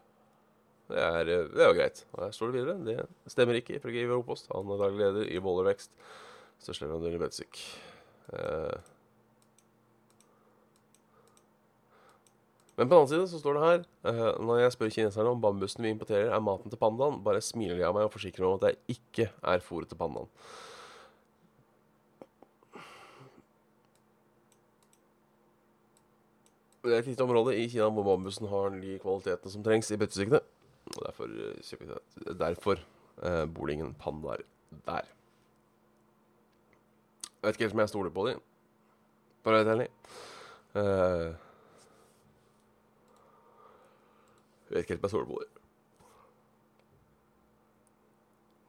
det 0.87 1.03
er, 1.03 1.21
eh, 1.27 1.47
det 1.51 1.63
er 1.63 1.71
jo 1.71 1.79
greit. 1.79 2.03
Og 2.15 2.25
her 2.25 2.35
står 2.35 2.53
det 2.53 2.61
videre. 2.61 2.77
Det 2.87 3.33
stemmer 3.33 3.59
ikke, 3.59 3.79
ifølge 3.79 4.05
Ivar 4.05 4.21
Opost. 4.21 4.51
Han 4.55 4.71
er 4.71 4.83
daglig 4.83 5.03
leder 5.03 5.33
i 5.33 5.41
Våler 5.43 5.67
Vekst. 5.71 5.91
Største 6.63 6.87
leverandør 6.87 7.17
i 7.17 7.23
Betsvik. 7.25 7.63
Eh. 8.33 8.93
Men 12.77 12.89
på 12.89 12.93
den 12.93 12.99
annen 13.01 13.09
side 13.09 13.27
så 13.31 13.41
står 13.41 13.57
det 13.57 13.61
her 13.65 13.85
uh, 14.05 14.43
Når 14.45 14.59
jeg 14.61 14.73
spør 14.75 14.91
kineserne 14.93 15.31
om 15.33 15.41
bambusen 15.41 15.85
vi 15.87 15.95
importerer, 15.95 16.29
er 16.29 16.43
maten 16.45 16.73
til 16.73 16.81
pandaen, 16.81 17.23
bare 17.25 17.41
smiler 17.41 17.79
de 17.79 17.87
av 17.89 17.95
meg 17.97 18.05
og 18.05 18.13
forsikrer 18.13 18.45
meg 18.45 18.51
om 18.51 18.59
at 18.61 18.67
jeg 18.69 18.99
ikke 18.99 19.31
er 19.33 19.65
fôret 19.65 19.89
til 19.89 19.97
pandaen. 19.97 20.29
Det 26.87 26.95
er 26.95 27.03
et 27.03 27.09
lite 27.11 27.25
område 27.25 27.57
i 27.59 27.65
Kina 27.67 27.89
hvor 27.91 28.05
bambusen 28.07 28.47
har 28.47 28.77
de 28.79 28.93
kvalitetene 29.03 29.51
som 29.51 29.63
trengs 29.67 29.89
i 29.91 29.97
bøttestykkene. 29.99 30.39
Og 30.95 31.01
derfor, 31.03 31.25
eh, 31.27 32.35
derfor 32.39 32.79
eh, 33.23 33.47
bor 33.51 33.67
det 33.67 33.75
ingen 33.75 33.95
pandaer 33.99 34.45
der. 34.87 35.09
Jeg 37.43 37.43
vet 37.43 37.55
ikke 37.55 37.65
helt 37.65 37.75
om 37.75 37.83
jeg 37.83 37.89
stoler 37.89 38.15
på 38.15 38.29
dem, 38.29 38.39
for 39.43 39.51
å 39.51 39.57
være 39.57 39.65
helt 39.65 39.75
ærlig. 39.75 39.89
Eh, 40.79 41.35
jeg 44.67 44.77
vet 44.77 44.85
ikke 44.85 44.95
helt 44.95 45.03
om 45.03 45.09
jeg 45.09 45.15
stoler 45.17 45.31
på 45.33 45.43
dem. 45.43 45.53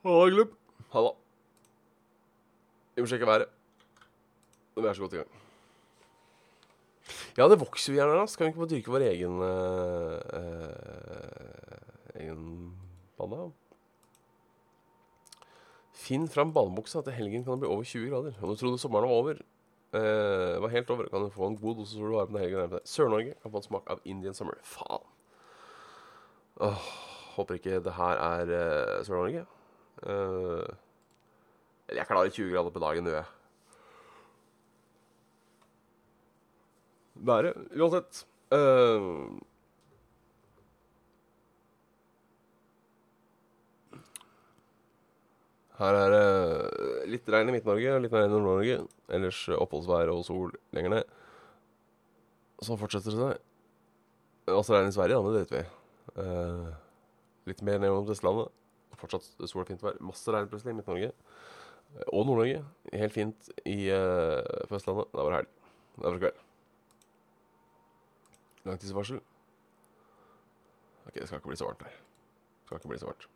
Halla, 0.07 0.29
Glubb. 0.33 0.57
Halla. 0.93 1.17
Vi 2.95 3.05
må 3.05 3.09
sjekke 3.13 3.29
været. 3.29 3.49
Vi 4.77 4.85
er 4.87 4.93
så 4.93 5.05
godt 5.05 5.13
i 5.13 5.21
gang. 5.21 5.37
Ja, 7.37 7.45
det 7.45 7.59
vokser 7.61 7.93
jo 7.93 7.99
gjerne 7.99 8.17
raskt. 8.17 8.39
Kan 8.39 8.47
vi 8.47 8.49
ikke 8.49 8.63
bare 8.63 8.71
dyrke 8.71 8.93
vår 8.95 9.03
egen 9.11 9.35
uh, 9.45 10.17
uh, 10.41 12.15
egen 12.17 12.47
panna? 13.19 13.51
Finn 15.93 16.25
fram 16.33 16.49
ballbuksa. 16.55 17.03
Til 17.05 17.13
helgen 17.13 17.45
kan 17.45 17.53
det 17.53 17.67
bli 17.67 17.69
over 17.75 17.85
20 17.85 18.09
grader. 18.09 18.39
Om 18.41 18.49
du 18.49 18.57
trodde 18.57 18.81
sommeren 18.81 19.05
var 19.05 19.19
over, 19.19 19.43
uh, 19.93 20.57
var 20.65 20.73
helt 20.73 20.89
over, 20.95 21.11
kan 21.13 21.27
du 21.27 21.29
få 21.35 21.51
en 21.51 21.59
god 21.61 21.77
dose 21.83 21.93
solvarme 21.93 22.33
til 22.33 22.41
helgen. 22.41 22.81
Sør-Norge 22.89 23.37
kan 23.37 23.53
få 23.53 23.61
en 23.61 23.69
smak 23.69 23.93
av 23.93 24.01
Indian 24.03 24.33
summer. 24.33 24.57
Faen. 24.65 25.05
Åh, 26.65 26.89
håper 27.37 27.61
ikke 27.61 27.83
det 27.85 27.93
her 27.99 28.17
er 28.31 28.45
uh, 28.49 28.97
Sør-Norge. 29.05 29.45
Eller 31.85 32.01
jeg 32.01 32.09
klarer 32.09 32.33
20 32.33 32.49
grader 32.55 32.73
på 32.73 32.81
dagen, 32.81 33.05
gjør 33.05 33.21
jeg. 33.21 33.36
Været. 37.25 37.57
Uansett. 37.75 38.23
Uh, 38.53 39.35
her 45.77 45.97
er 45.99 46.13
det 46.13 47.09
litt 47.11 47.29
regn 47.33 47.51
i 47.51 47.57
Midt-Norge, 47.57 47.97
litt 48.03 48.15
regn 48.15 48.29
i 48.29 48.33
Nord-Norge. 48.33 48.79
Ellers 49.17 49.41
oppholdsvær 49.57 50.13
og 50.13 50.23
sol 50.27 50.55
lenger 50.75 50.95
ned. 50.97 51.17
Så 52.63 52.79
fortsetter 52.79 53.13
det 53.13 53.19
seg. 53.21 53.43
Altså 54.47 54.77
regn 54.77 54.89
i 54.89 54.95
Sverige, 54.95 55.19
ja, 55.19 55.25
det 55.27 55.43
vet 55.43 55.55
vi. 55.57 55.65
Uh, 56.17 56.71
litt 57.51 57.61
mer 57.67 57.83
nedover 57.83 58.09
Vestlandet. 58.13 58.53
Fortsatt 58.97 59.27
sol 59.45 59.61
og 59.61 59.69
fint 59.69 59.83
vær. 59.85 59.99
Masse 60.01 60.33
regn 60.33 60.49
plutselig 60.49 60.73
i 60.73 60.79
Midt-Norge. 60.79 61.13
Og 62.07 62.25
Nord-Norge. 62.25 62.63
Helt 62.93 63.15
fint 63.15 63.53
i 63.67 63.79
uh, 63.91 64.41
på 64.69 64.79
Østlandet. 64.79 65.11
Da 65.13 65.23
var 65.23 65.35
det 65.35 65.41
helg. 65.43 65.55
Det 65.97 66.07
var 66.07 66.21
kveld. 66.25 66.46
Langtidsvarsel. 68.67 69.21
Ok, 71.05 71.13
det 71.13 71.27
skal 71.27 71.37
ikke 71.37 71.47
bli 71.47 71.55
så 71.55 71.65
varmt 71.65 71.83
her. 71.83 71.89
Det 71.89 72.65
skal 72.65 72.77
ikke 72.77 72.87
bli 72.87 72.99
så 72.99 73.05
varmt. 73.05 73.29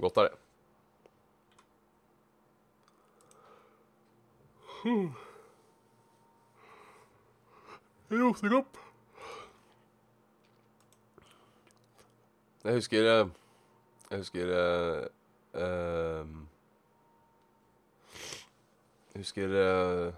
Godt 0.00 0.16
er 0.16 0.22
det. 0.22 0.38
Hmm. 4.84 5.12
Rosekopp. 8.10 8.78
Jeg 12.64 12.74
husker 12.74 13.20
eh, 13.20 13.28
Jeg 14.10 14.18
husker 14.18 14.44
uh, 14.44 15.06
uh, 15.54 16.28
Jeg 19.14 19.20
husker 19.20 19.48
uh, 20.08 20.14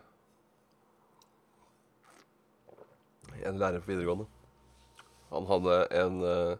en 3.45 3.61
lærer 3.61 3.83
på 3.83 3.93
videregående. 3.93 4.27
Han 5.33 5.47
hadde 5.51 5.79
en, 5.91 6.19
eh, 6.25 6.57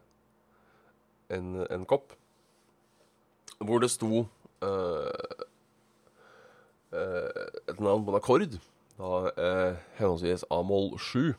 en, 1.37 1.67
en 1.71 1.87
kopp 1.89 2.15
hvor 3.65 3.81
det 3.81 3.89
sto 3.89 4.27
uh, 4.65 5.35
uh, 6.93 7.45
et 7.71 7.81
navn 7.81 8.05
på 8.05 8.13
en 8.13 8.19
akkord. 8.19 8.59
Da 8.97 9.13
uh, 9.31 9.79
henholdsvis 9.97 10.45
A-moll 10.53 10.99
7. 11.01 11.33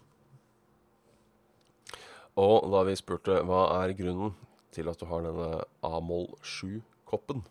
Og 2.38 2.70
da 2.74 2.84
vi 2.86 2.98
spurte 2.98 3.42
hva 3.46 3.62
er 3.82 3.96
grunnen 3.98 4.36
til 4.74 4.90
at 4.90 5.00
du 5.02 5.08
har 5.10 5.26
denne 5.26 5.64
A-moll 5.86 6.28
7-koppen, 6.46 7.42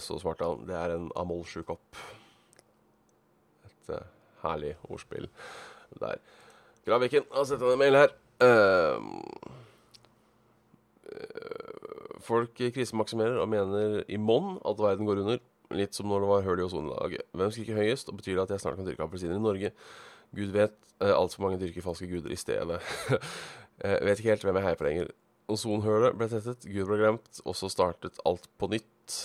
så 0.00 0.16
svarte 0.20 0.46
han 0.46 0.62
det 0.68 0.76
er 0.78 0.94
en 0.94 1.10
A-moll 1.18 1.42
7-kopp. 1.44 1.98
Et 3.66 3.90
herlig 4.40 4.76
ordspill 4.88 5.28
der. 6.00 6.22
Graviken 6.86 7.24
har 7.34 7.46
sendt 7.48 7.64
en 7.66 7.80
mail 7.80 7.96
her. 7.98 8.12
Uh, 8.38 9.02
folk 12.22 12.52
krisemaksimerer 12.54 13.40
og 13.42 13.48
mener 13.50 14.04
i 14.06 14.18
monn 14.20 14.60
at 14.66 14.78
verden 14.78 15.08
går 15.08 15.24
under. 15.24 15.42
Litt 15.74 15.98
som 15.98 16.06
når 16.06 16.22
det 16.22 16.30
var 16.30 16.44
hull 16.46 16.60
i 16.62 16.66
ozonlaget. 16.66 17.26
Hvem 17.34 17.50
skriker 17.50 17.80
høyest, 17.80 18.10
og 18.12 18.20
betyr 18.20 18.36
det 18.36 18.44
at 18.44 18.52
jeg 18.54 18.62
snart 18.62 18.78
kan 18.78 18.86
dyrke 18.86 19.02
appelsiner 19.02 19.34
i 19.34 19.42
Norge? 19.42 19.72
Gud 20.36 20.54
vet, 20.54 20.76
uh, 21.02 21.14
altfor 21.16 21.42
mange 21.42 21.58
dyrker 21.62 21.82
falske 21.82 22.06
guder 22.10 22.30
i 22.30 22.38
stedet. 22.38 22.78
uh, 23.10 23.96
vet 24.06 24.20
ikke 24.20 24.30
helt 24.36 24.46
hvem 24.46 24.60
jeg 24.60 24.68
heier 24.68 24.78
på 24.78 24.86
lenger. 24.86 25.10
Ozonhølet 25.50 26.14
ble 26.18 26.30
tettet, 26.30 26.70
Gud 26.70 26.86
ble 26.86 27.02
glemt, 27.02 27.42
og 27.42 27.58
så 27.58 27.70
startet 27.70 28.22
alt 28.26 28.46
på 28.62 28.70
nytt. 28.70 29.18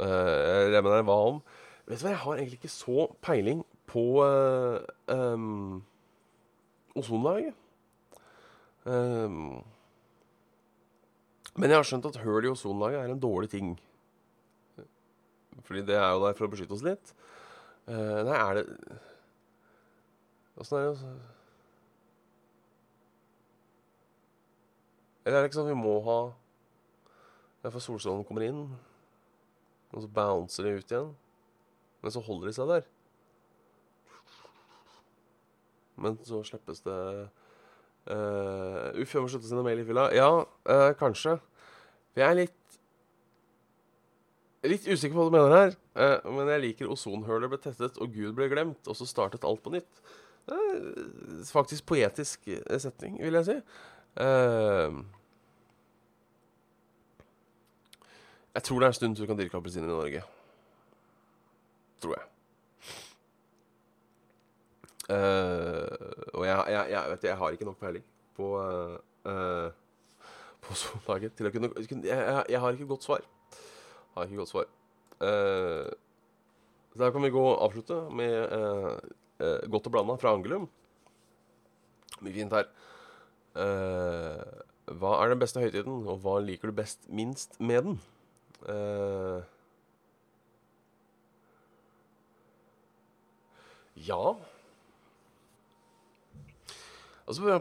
Uh, 0.00 0.08
jeg 0.08 0.72
regner 0.72 0.88
med 0.88 1.08
hva 1.10 1.20
om 1.28 1.42
Vet 1.82 1.98
du 1.98 2.04
hva, 2.06 2.12
jeg 2.12 2.20
har 2.22 2.38
egentlig 2.38 2.58
ikke 2.60 2.72
så 2.72 3.04
peiling 3.26 3.64
på 3.90 4.02
uh, 4.22 4.78
um, 5.12 5.82
ozonlaget. 6.98 7.54
Um, 8.84 9.62
men 11.54 11.70
jeg 11.70 11.78
har 11.78 11.86
skjønt 11.86 12.08
at 12.08 12.20
høl 12.24 12.48
i 12.48 12.52
ozonlaget 12.52 13.00
er 13.00 13.12
en 13.12 13.22
dårlig 13.22 13.50
ting. 13.52 13.74
Fordi 15.62 15.84
det 15.86 15.96
er 15.96 16.10
jo 16.10 16.24
der 16.24 16.36
for 16.36 16.48
å 16.48 16.52
beskytte 16.52 16.76
oss 16.76 16.84
litt. 16.86 17.14
Uh, 17.86 18.22
nei, 18.26 18.36
er 18.38 18.60
det 18.60 18.66
Åssen 20.60 20.76
er 20.78 20.90
det 20.92 21.12
Eller 25.24 25.38
er 25.38 25.42
det 25.42 25.48
ikke 25.48 25.56
sånn 25.58 25.66
at 25.66 25.72
vi 25.72 25.80
må 25.80 25.96
ha 26.06 26.18
Derfor 27.62 27.82
solstrålen 27.82 28.24
kommer 28.26 28.44
inn, 28.46 28.62
og 29.94 30.02
så 30.02 30.08
bouncer 30.10 30.66
de 30.66 30.72
ut 30.80 30.92
igjen. 30.92 31.12
Men 32.02 32.10
så 32.10 32.22
holder 32.26 32.50
de 32.50 32.54
seg 32.56 32.70
der. 32.72 32.88
Men 36.02 36.18
så 36.26 36.42
slippes 36.46 36.82
det 36.86 36.98
uh, 38.10 38.88
Uff, 38.98 39.14
jeg 39.14 39.22
må 39.22 39.30
slutte 39.30 39.46
å 39.46 39.50
sende 39.50 39.64
mail 39.66 39.82
i 39.82 39.86
fylla. 39.86 40.08
Ja, 40.16 40.30
uh, 40.42 40.90
kanskje. 40.98 41.38
Jeg 42.18 42.26
er 42.28 42.40
litt 42.44 42.58
Litt 44.62 44.84
usikker 44.86 45.16
på 45.16 45.24
hva 45.24 45.26
du 45.26 45.34
mener 45.34 45.56
her. 45.56 45.72
Uh, 45.98 46.28
men 46.36 46.50
jeg 46.52 46.62
liker 46.62 46.90
ozonhøler 46.92 47.50
ble 47.50 47.58
tettet, 47.64 47.96
og 47.98 48.12
Gud 48.14 48.36
ble 48.38 48.46
glemt, 48.52 48.86
og 48.86 48.94
så 48.94 49.08
startet 49.10 49.42
alt 49.48 49.62
på 49.64 49.72
nytt. 49.74 50.02
Er 50.46 50.76
faktisk 51.48 51.88
poetisk 51.90 52.46
setning, 52.82 53.16
vil 53.18 53.40
jeg 53.40 53.48
si. 53.48 53.56
Uh, 54.22 55.02
jeg 58.54 58.62
tror 58.68 58.78
det 58.78 58.86
er 58.86 58.92
en 58.92 59.00
stund 59.00 59.16
til 59.16 59.24
du 59.24 59.30
kan 59.32 59.38
dyrke 59.40 59.58
appelsiner 59.58 59.88
i 59.88 59.96
Norge. 59.96 60.22
Tror 62.04 62.16
jeg. 62.18 62.28
Uh, 65.10 65.88
og 66.38 66.44
jeg, 66.46 66.58
jeg, 66.70 66.90
jeg, 66.92 67.10
vet 67.10 67.24
jeg 67.26 67.38
har 67.38 67.54
ikke 67.54 67.66
nok 67.66 67.78
peiling 67.82 68.04
på 68.38 68.50
uh, 68.54 69.72
På 70.62 70.76
sånlaget 70.78 71.34
til 71.34 71.48
å 71.48 71.50
kunne 71.50 71.72
jeg, 72.06 72.60
har 72.62 72.76
ikke 72.76 72.86
godt 72.92 73.06
svar. 73.06 73.24
Har 74.14 74.28
ikke 74.28 74.38
godt 74.38 74.52
svar. 74.52 74.68
Uh, 75.18 75.90
så 76.92 77.02
her 77.02 77.14
kan 77.14 77.24
vi 77.24 77.32
gå 77.34 77.42
og 77.42 77.64
avslutte 77.66 77.98
med 78.12 78.36
Godt 79.72 79.88
og 79.88 79.94
blanda 79.94 80.14
fra 80.20 80.34
Angelum. 80.36 80.68
Mye 82.22 82.34
fint 82.36 82.52
her. 82.54 82.68
hva 85.00 85.14
er 85.16 85.32
den 85.32 85.40
beste 85.40 85.62
høytiden, 85.64 86.04
og 86.06 86.20
hva 86.22 86.36
liker 86.44 86.70
du 86.70 86.76
best 86.76 87.08
minst 87.08 87.56
med 87.58 87.88
den? 87.88 87.96
ja 93.96 94.20
Altså, 97.26 97.60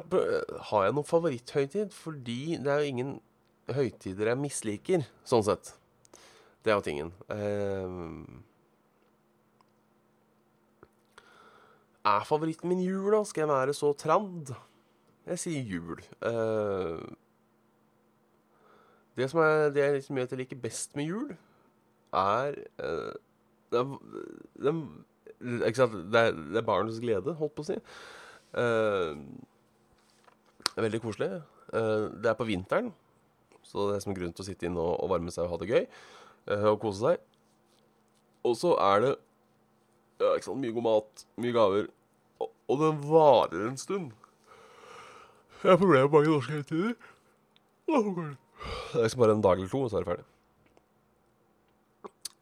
har 0.71 0.85
jeg 0.85 0.95
noen 0.95 1.07
favoritthøytid? 1.07 1.91
Fordi 1.93 2.57
det 2.61 2.71
er 2.71 2.81
jo 2.81 2.93
ingen 2.93 3.11
høytider 3.71 4.31
jeg 4.31 4.41
misliker, 4.41 5.05
sånn 5.27 5.45
sett. 5.45 5.73
Det 6.61 6.71
er 6.71 6.79
jo 6.79 6.85
tingen. 6.85 7.11
Uh, 7.29 8.25
er 12.05 12.27
favoritten 12.27 12.69
min 12.69 12.83
jul, 12.83 13.11
da? 13.13 13.23
Skal 13.27 13.45
jeg 13.45 13.53
være 13.53 13.77
så 13.77 13.93
trand? 13.97 14.53
Jeg 15.29 15.41
sier 15.41 15.73
jul. 15.75 16.01
Uh, 16.25 17.01
det 19.17 19.29
som 19.29 19.41
er, 19.43 19.69
det 19.73 19.83
er 19.83 19.97
liksom 19.97 20.17
jeg 20.17 20.39
liker 20.39 20.59
best 20.61 20.95
med 20.95 21.09
jul, 21.09 21.33
er 22.13 22.57
uh, 22.81 23.13
det, 23.71 23.85
det, 24.55 24.73
det, 25.39 25.83
det, 26.13 26.57
er 26.57 26.65
barnets 26.65 26.99
glede, 27.03 27.35
holdt 27.39 27.55
på 27.55 27.65
å 27.65 27.69
si. 27.69 27.77
Uh, 28.51 29.15
Veldig 30.77 31.01
koselig. 31.03 31.29
Eh, 31.73 32.05
det 32.23 32.31
er 32.31 32.37
på 32.39 32.47
vinteren, 32.47 32.91
så 33.65 33.89
det 33.89 33.97
er 33.97 34.05
som 34.05 34.15
grunn 34.15 34.33
til 34.35 34.43
å 34.43 34.47
sitte 34.47 34.67
inne 34.69 34.83
og, 34.83 35.09
varme 35.11 35.33
seg 35.33 35.45
og 35.45 35.53
ha 35.53 35.59
det 35.61 35.69
gøy. 35.71 35.83
Eh, 36.51 36.67
og 36.71 36.79
kose 36.83 37.03
seg. 37.03 37.25
Og 38.47 38.55
så 38.57 38.73
er 38.81 39.03
det 39.03 39.11
ja, 40.21 40.33
ikke 40.35 40.47
sant, 40.47 40.61
mye 40.61 40.75
god 40.75 40.87
mat, 40.87 41.25
mye 41.41 41.55
gaver. 41.55 41.87
Og, 42.41 42.51
og 42.71 42.81
den 42.81 43.01
varer 43.05 43.67
en 43.67 43.79
stund. 43.79 44.11
Jeg 45.61 45.75
har 45.75 45.81
problemer 45.81 46.07
med 46.07 46.15
mange 46.15 46.33
norske 46.33 46.57
høytider. 46.57 46.95
Det 47.91 47.97
er 48.97 49.03
liksom 49.05 49.21
bare 49.21 49.35
en 49.35 49.43
dag 49.43 49.59
eller 49.59 49.69
to, 49.69 49.81
og 49.85 49.91
så 49.91 49.99
er 49.99 50.05
det 50.05 50.11
ferdig. 50.11 50.27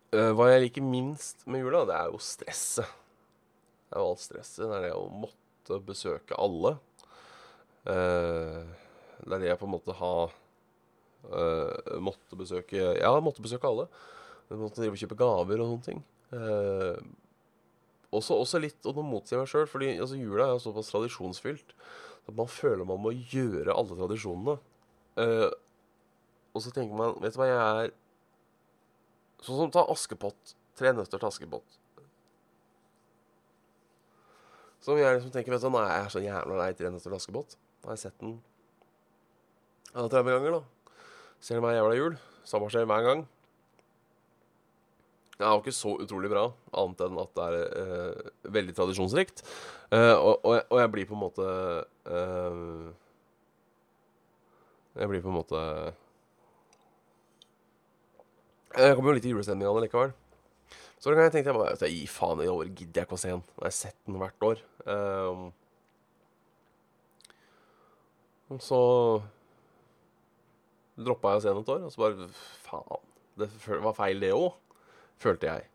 Uh, 0.10 0.32
hva 0.34 0.47
jeg 0.49 0.63
liker 0.63 0.86
minst 0.86 1.43
med 1.45 1.62
jula, 1.62 1.84
det 1.86 1.97
er 1.97 2.08
jo 2.10 2.21
stresset. 2.23 2.88
Det 3.89 3.97
er 3.97 4.03
jo 4.03 4.12
alt 4.13 4.23
stresset. 4.23 4.63
Det 4.63 4.77
er 4.77 4.86
det 4.88 4.93
å 4.95 5.03
måtte 5.12 5.80
besøke 5.86 6.38
alle. 6.39 6.77
Uh, 7.87 8.65
det 9.23 9.35
er 9.35 9.43
det 9.43 9.49
jeg 9.51 9.59
på 9.59 9.67
en 9.67 9.73
måte 9.75 9.95
har 9.95 10.33
uh, 11.29 11.97
måtte 12.03 12.37
besøke 12.39 12.93
Ja, 12.99 13.11
måtte 13.23 13.43
besøke 13.45 13.69
alle. 13.69 13.87
Jeg 14.49 14.59
måtte 14.59 14.81
drive 14.81 14.97
og 14.97 15.01
kjøpe 15.03 15.19
gaver 15.19 15.63
og 15.63 15.71
sånne 15.73 15.87
ting. 15.87 16.03
Uh, 16.33 16.97
også, 18.09 18.35
også, 18.35 18.61
litt, 18.61 18.79
og 18.89 18.97
nå 18.97 19.03
motsier 19.05 19.41
meg 19.41 19.49
sjøl, 19.51 19.67
fordi 19.69 19.91
altså, 19.99 20.17
jula 20.17 20.47
er 20.49 20.61
såpass 20.61 20.89
tradisjonsfylt 20.89 21.75
at 22.29 22.35
man 22.37 22.49
føler 22.49 22.85
man 22.85 23.01
må 23.01 23.13
gjøre 23.13 23.73
alle 23.73 23.97
tradisjonene. 23.97 24.57
Uh, 25.19 25.49
og 26.53 26.63
så 26.63 26.71
tenker 26.73 26.97
man 26.97 27.17
Vet 27.21 27.35
du 27.35 27.41
hva, 27.41 27.49
jeg 27.49 27.59
er 27.59 27.91
Sånn 29.43 29.55
som 29.55 29.71
ta 29.71 29.85
Askepott. 29.91 30.55
Tre 30.79 30.91
nøtter 30.95 31.19
til 31.19 31.27
Askepott. 31.29 31.77
Som 34.83 34.99
jeg 34.99 35.15
liksom 35.15 35.31
tenker 35.31 35.53
vet 35.53 35.63
du, 35.63 35.69
Nå 35.71 35.81
er 35.83 35.93
jeg 36.03 36.13
så 36.15 36.23
jævla 36.23 36.59
lei 36.59 36.69
Tre 36.75 36.91
nøtter 36.91 37.07
til 37.07 37.17
Askepott. 37.19 37.55
Nå 37.79 37.89
har 37.89 37.97
jeg 37.97 38.07
sett 38.07 38.21
den 38.21 38.37
ja, 39.89 40.05
30 40.05 40.29
ganger, 40.29 40.59
da. 40.59 40.95
Ser 41.41 41.61
hver 41.63 41.73
jævla 41.73 41.95
jul. 41.97 42.17
Samme 42.45 42.67
skjer 42.69 42.85
hver 42.85 43.05
gang. 43.07 43.23
Det 45.39 45.47
er 45.47 45.53
jo 45.55 45.61
ikke 45.63 45.71
så 45.71 45.93
utrolig 46.03 46.29
bra, 46.29 46.49
annet 46.75 47.01
enn 47.05 47.19
at 47.21 47.29
det 47.37 47.43
er 47.47 47.77
uh, 47.79 48.31
veldig 48.51 48.73
tradisjonsrikt. 48.75 49.41
Uh, 49.87 50.13
og, 50.19 50.33
og, 50.43 50.57
og, 50.67 50.77
jeg 50.81 50.91
blir 50.93 51.07
på 51.07 51.15
en 51.15 51.21
måte 51.21 51.45
uh, 52.11 52.89
Jeg 54.99 55.09
blir 55.09 55.23
på 55.23 55.31
en 55.31 55.37
måte 55.39 55.61
Jeg 58.75 58.97
kommer 58.97 59.09
jo 59.09 59.15
litt 59.17 59.29
i 59.29 59.31
julestemninga 59.31 59.85
likevel. 59.85 60.11
Så 60.99 61.13
jeg 61.13 61.17
gangen 61.17 61.31
tenkte 61.31 61.53
jeg 61.53 61.61
bare 61.61 61.89
Gi 61.95 62.03
faen, 62.11 62.43
i 62.43 62.51
år 62.51 62.67
gidder 62.67 63.01
jeg 63.01 63.07
ikke 63.07 63.17
å 63.17 63.23
se 63.23 63.31
den. 63.31 63.45
Jeg 63.55 63.69
har 63.69 63.77
sett 63.79 63.99
den 64.05 64.19
hvert 64.19 64.47
år. 64.51 64.63
Um, 64.83 65.49
og 68.49 68.62
så 68.65 68.81
droppa 70.99 71.35
jeg 71.35 71.39
å 71.39 71.43
se 71.43 71.53
den 71.53 71.63
et 71.63 71.73
år, 71.73 71.85
og 71.85 71.93
så 71.93 72.03
bare 72.03 72.29
Faen. 72.65 73.05
Det 73.39 73.47
var 73.85 73.95
feil, 73.95 74.19
det 74.19 74.33
òg, 74.35 74.49
følte 75.21 75.47
jeg. 75.47 75.67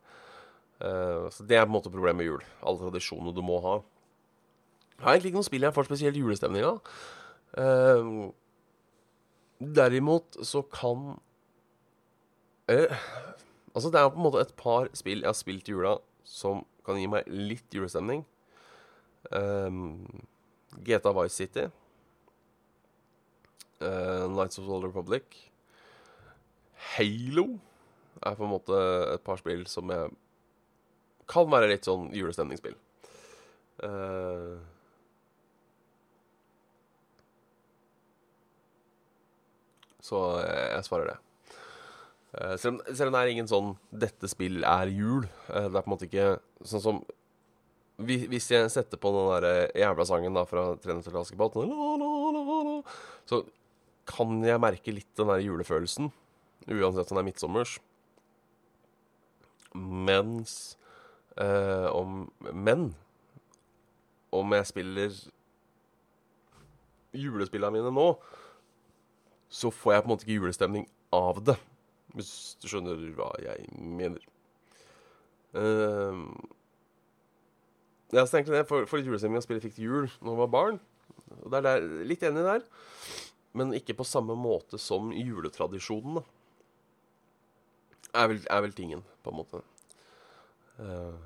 Uh, 0.83 1.31
så 1.33 1.47
det 1.49 1.57
er 1.57 1.65
på 1.65 1.71
en 1.71 1.77
måte 1.79 1.93
problemet 1.93 2.21
med 2.21 2.29
jul. 2.29 2.43
Alle 2.61 2.83
tradisjonene 2.83 3.33
du 3.33 3.41
må 3.47 3.61
ha. 3.65 3.79
Jeg 4.99 5.07
har 5.07 5.15
egentlig 5.15 5.33
ikke 5.33 5.41
noe 5.41 5.49
spill 5.49 5.65
jeg 5.65 5.77
får 5.77 5.89
spesielt 5.89 6.19
julestemning 6.19 6.67
av. 6.69 6.91
Uh, 7.57 8.29
derimot 9.79 10.37
så 10.45 10.65
kan 10.67 11.15
uh, 12.69 13.01
Altså, 13.75 13.91
det 13.91 13.99
er 13.99 14.11
på 14.13 14.21
en 14.21 14.27
måte 14.29 14.43
et 14.45 14.53
par 14.59 14.87
spill 14.95 15.25
jeg 15.25 15.31
har 15.31 15.35
spilt 15.35 15.67
i 15.67 15.73
jula 15.73 15.97
som 16.27 16.61
kan 16.87 16.99
gi 17.01 17.09
meg 17.11 17.27
litt 17.27 17.75
julestemning. 17.75 18.21
Um, 19.35 20.05
GTA 20.85 21.11
Vice 21.17 21.35
City 21.41 21.65
uh, 23.85 24.27
Nights 24.33 24.59
of 24.59 24.67
the 24.67 24.73
Old 24.73 24.89
Republic. 24.89 25.39
Halo 26.97 27.47
er 28.25 28.37
på 28.37 28.47
en 28.47 28.53
måte 28.53 28.77
et 29.15 29.25
par 29.25 29.41
spill 29.41 29.65
som 29.71 29.91
jeg 29.93 30.13
kan 31.31 31.49
være 31.51 31.71
litt 31.73 31.87
sånn 31.89 32.11
julestemningsspill. 32.15 32.77
Uh, 33.83 34.61
så 40.05 40.21
jeg, 40.45 40.85
svarer 40.87 41.15
det. 41.15 41.19
Uh, 42.35 42.55
selv, 42.61 42.83
om, 42.85 43.13
det 43.15 43.21
er 43.21 43.33
ingen 43.33 43.51
sånn 43.51 43.75
'dette 43.91 44.31
spill 44.31 44.65
er 44.69 44.93
jul'. 44.93 45.29
Uh, 45.49 45.69
det 45.71 45.75
er 45.75 45.83
på 45.83 45.89
en 45.89 45.95
måte 45.97 46.09
ikke 46.11 46.33
sånn 46.65 46.85
som 46.89 47.05
Hvis 47.95 48.51
jeg 48.51 48.71
setter 48.75 48.99
på 48.99 49.13
den 49.15 49.29
der 49.45 49.69
jævla 49.79 50.05
sangen 50.05 50.35
da 50.35 50.43
fra 50.51 50.75
'Trener 50.77 51.03
til 51.03 51.15
Askepott', 51.15 51.55
så 53.31 53.45
kan 54.09 54.39
jeg 54.45 54.61
merke 54.61 54.95
litt 54.95 55.11
den 55.19 55.31
der 55.31 55.43
julefølelsen, 55.45 56.11
uansett 56.69 57.11
om 57.11 57.19
det 57.19 57.23
er 57.23 57.29
midtsommers. 57.29 57.79
Mens 59.75 60.77
eh, 61.41 61.89
om 61.91 62.31
Men 62.39 62.93
om 64.35 64.55
jeg 64.55 64.67
spiller 64.67 65.15
julespillene 67.15 67.77
mine 67.77 67.93
nå, 67.95 68.09
så 69.47 69.71
får 69.71 69.93
jeg 69.93 70.03
på 70.03 70.09
en 70.09 70.13
måte 70.13 70.27
ikke 70.27 70.41
julestemning 70.41 70.89
av 71.15 71.39
det. 71.47 71.55
Hvis 72.15 72.33
du 72.63 72.67
skjønner 72.71 72.99
hva 73.15 73.31
jeg 73.43 73.69
mener. 73.75 74.23
Uh, 75.55 76.27
så 78.11 78.25
egentlig 78.27 78.59
det, 78.59 78.67
for, 78.67 78.87
for 78.91 78.99
litt 78.99 79.09
julestemning 79.11 79.39
å 79.39 79.45
spille 79.45 79.63
fikk 79.63 79.77
til 79.77 79.89
jul 79.89 80.09
når 80.21 80.33
jeg 80.33 80.43
var 80.43 80.51
barn. 80.55 80.81
Og 81.43 81.51
det 81.51 81.61
er 81.61 81.67
der, 81.67 81.87
litt 82.07 82.23
enig 82.27 82.45
der, 82.47 82.67
men 83.55 83.75
ikke 83.77 83.97
på 83.99 84.07
samme 84.07 84.37
måte 84.39 84.81
som 84.83 85.13
juletradisjonen, 85.15 86.19
da. 86.21 86.25
Er 88.15 88.29
vel, 88.31 88.43
er 88.47 88.61
vel 88.63 88.75
tingen, 88.75 89.03
på 89.25 89.33
en 89.33 89.39
måte. 89.41 89.61
Uh, 90.79 91.17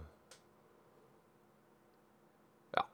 ja. 2.76 2.84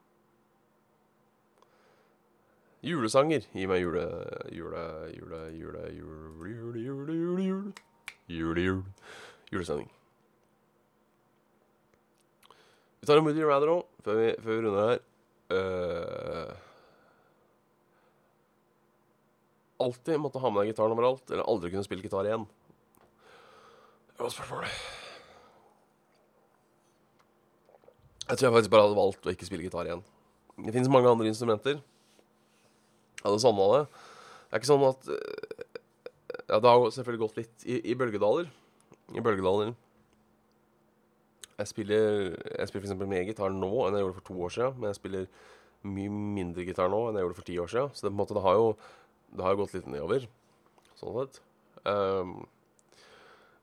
Julesanger. 2.82 3.46
Gi 3.54 3.68
meg 3.70 3.84
jule... 3.84 4.06
Jule, 4.54 4.82
jule, 5.14 5.42
jule, 5.54 5.84
jule, 5.94 6.48
jule, 6.50 6.82
jule, 6.82 7.18
jule, 7.18 7.44
jule. 7.46 7.74
jule, 8.26 8.66
jule. 8.66 8.82
Julesending. 9.54 9.90
Vi 13.00 13.06
tar 13.06 13.20
en 13.20 13.26
Moody 13.26 13.42
Rather 13.44 13.68
nå, 13.70 13.80
før, 14.02 14.18
vi, 14.18 14.30
vi 14.42 14.54
runder 14.64 14.86
her. 14.88 15.02
Uh, 15.54 16.54
alltid 19.84 20.20
måtte 20.20 20.40
ha 20.42 20.50
med 20.50 20.64
deg 20.64 20.72
gitaren 20.72 20.94
overalt, 20.96 21.24
eller 21.30 21.46
aldri 21.48 21.72
kunne 21.72 21.86
spille 21.86 22.04
gitar 22.04 22.26
igjen? 22.28 22.46
Det 24.14 24.22
var 24.22 24.32
spørsmålet. 24.32 24.82
Jeg 28.24 28.38
tror 28.38 28.46
jeg 28.46 28.54
faktisk 28.56 28.72
bare 28.72 28.86
hadde 28.86 28.98
valgt 28.98 29.26
å 29.26 29.32
ikke 29.34 29.48
spille 29.48 29.66
gitar 29.66 29.88
igjen. 29.88 30.04
Det 30.64 30.72
finnes 30.72 30.90
mange 30.92 31.10
andre 31.10 31.28
instrumenter. 31.28 31.80
Jeg 33.18 33.26
hadde 33.26 33.42
savna 33.42 33.66
det. 33.72 33.80
Det 33.88 34.56
er 34.56 34.62
ikke 34.62 34.70
sånn 34.70 34.86
at 34.86 35.08
Ja, 36.44 36.58
det 36.60 36.68
har 36.70 36.82
selvfølgelig 36.92 37.24
gått 37.24 37.40
litt 37.40 37.64
i, 37.66 37.80
i 37.90 37.96
bølgedaler. 37.98 38.48
I 39.16 39.22
bølgedaler. 39.24 39.74
Jeg 41.58 41.70
spiller, 41.70 42.34
jeg 42.34 42.70
spiller 42.70 42.88
f.eks. 42.88 43.06
mer 43.08 43.26
gitar 43.28 43.52
nå 43.54 43.70
enn 43.86 43.96
jeg 43.96 44.04
gjorde 44.04 44.18
for 44.18 44.28
to 44.28 44.36
år 44.46 44.54
siden. 44.56 44.76
Men 44.78 44.90
jeg 44.90 44.98
spiller 45.00 45.28
mye 45.84 46.12
mindre 46.38 46.66
gitar 46.66 46.90
nå 46.92 47.00
enn 47.08 47.18
jeg 47.18 47.26
gjorde 47.26 47.38
for 47.38 47.48
ti 47.48 47.58
år 47.60 47.72
siden. 47.72 47.92
Så 47.92 48.06
det, 48.06 48.10
på 48.10 48.14
en 48.14 48.22
måte, 48.22 48.36
det 48.36 48.44
har 48.46 48.58
jo 48.60 48.68
det 49.34 49.42
har 49.42 49.54
jo 49.54 49.64
gått 49.64 49.74
litt 49.74 49.88
nedover, 49.90 50.28
sånn 50.98 51.16
sett. 51.18 51.40
Um, 51.84 52.44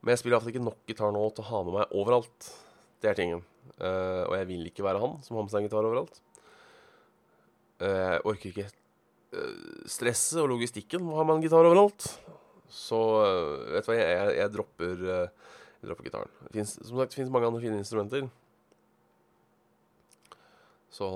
men 0.01 0.13
jeg 0.13 0.21
spiller 0.21 0.38
iallfall 0.38 0.51
ikke 0.51 0.65
nok 0.65 0.89
gitar 0.89 1.13
nå 1.13 1.21
til 1.31 1.45
å 1.45 1.49
ha 1.51 1.62
med 1.65 1.77
meg 1.77 1.95
overalt. 1.97 2.49
Det 3.01 3.12
er 3.12 3.17
tingen. 3.17 3.45
Uh, 3.77 4.27
og 4.27 4.36
jeg 4.36 4.49
vil 4.49 4.67
ikke 4.67 4.86
være 4.86 5.01
han 5.01 5.15
som 5.25 5.38
har 5.38 5.45
med 5.45 5.53
seg 5.53 5.62
en 5.62 5.69
gitar 5.69 5.88
overalt. 5.88 6.19
Uh, 7.81 7.88
jeg 7.88 8.25
orker 8.34 8.51
ikke 8.51 8.67
uh, 8.67 9.88
stresset 9.89 10.41
og 10.43 10.51
logistikken 10.51 11.05
med 11.05 11.15
å 11.15 11.21
ha 11.21 11.27
med 11.29 11.39
en 11.39 11.45
gitar 11.47 11.69
overalt. 11.69 12.10
Så 12.71 12.99
vet 13.73 13.84
du 13.84 13.89
hva, 13.91 13.97
jeg, 13.99 14.12
jeg, 14.15 14.36
jeg 14.39 14.51
dropper 14.53 15.01
jeg 15.01 15.89
dropper 15.89 16.05
gitaren. 16.07 16.36
Det 16.45 16.53
finnes, 16.53 16.75
som 16.77 16.99
sagt, 17.01 17.12
det 17.12 17.19
fins 17.19 17.34
mange 17.34 17.49
andre 17.49 17.60
fine 17.63 17.79
instrumenter. 17.81 18.29
Så 20.91 21.10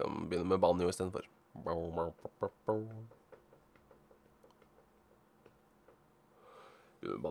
Kan 0.00 0.24
begynne 0.30 0.48
med 0.48 0.62
banjo 0.62 0.88
istedenfor. 0.88 1.26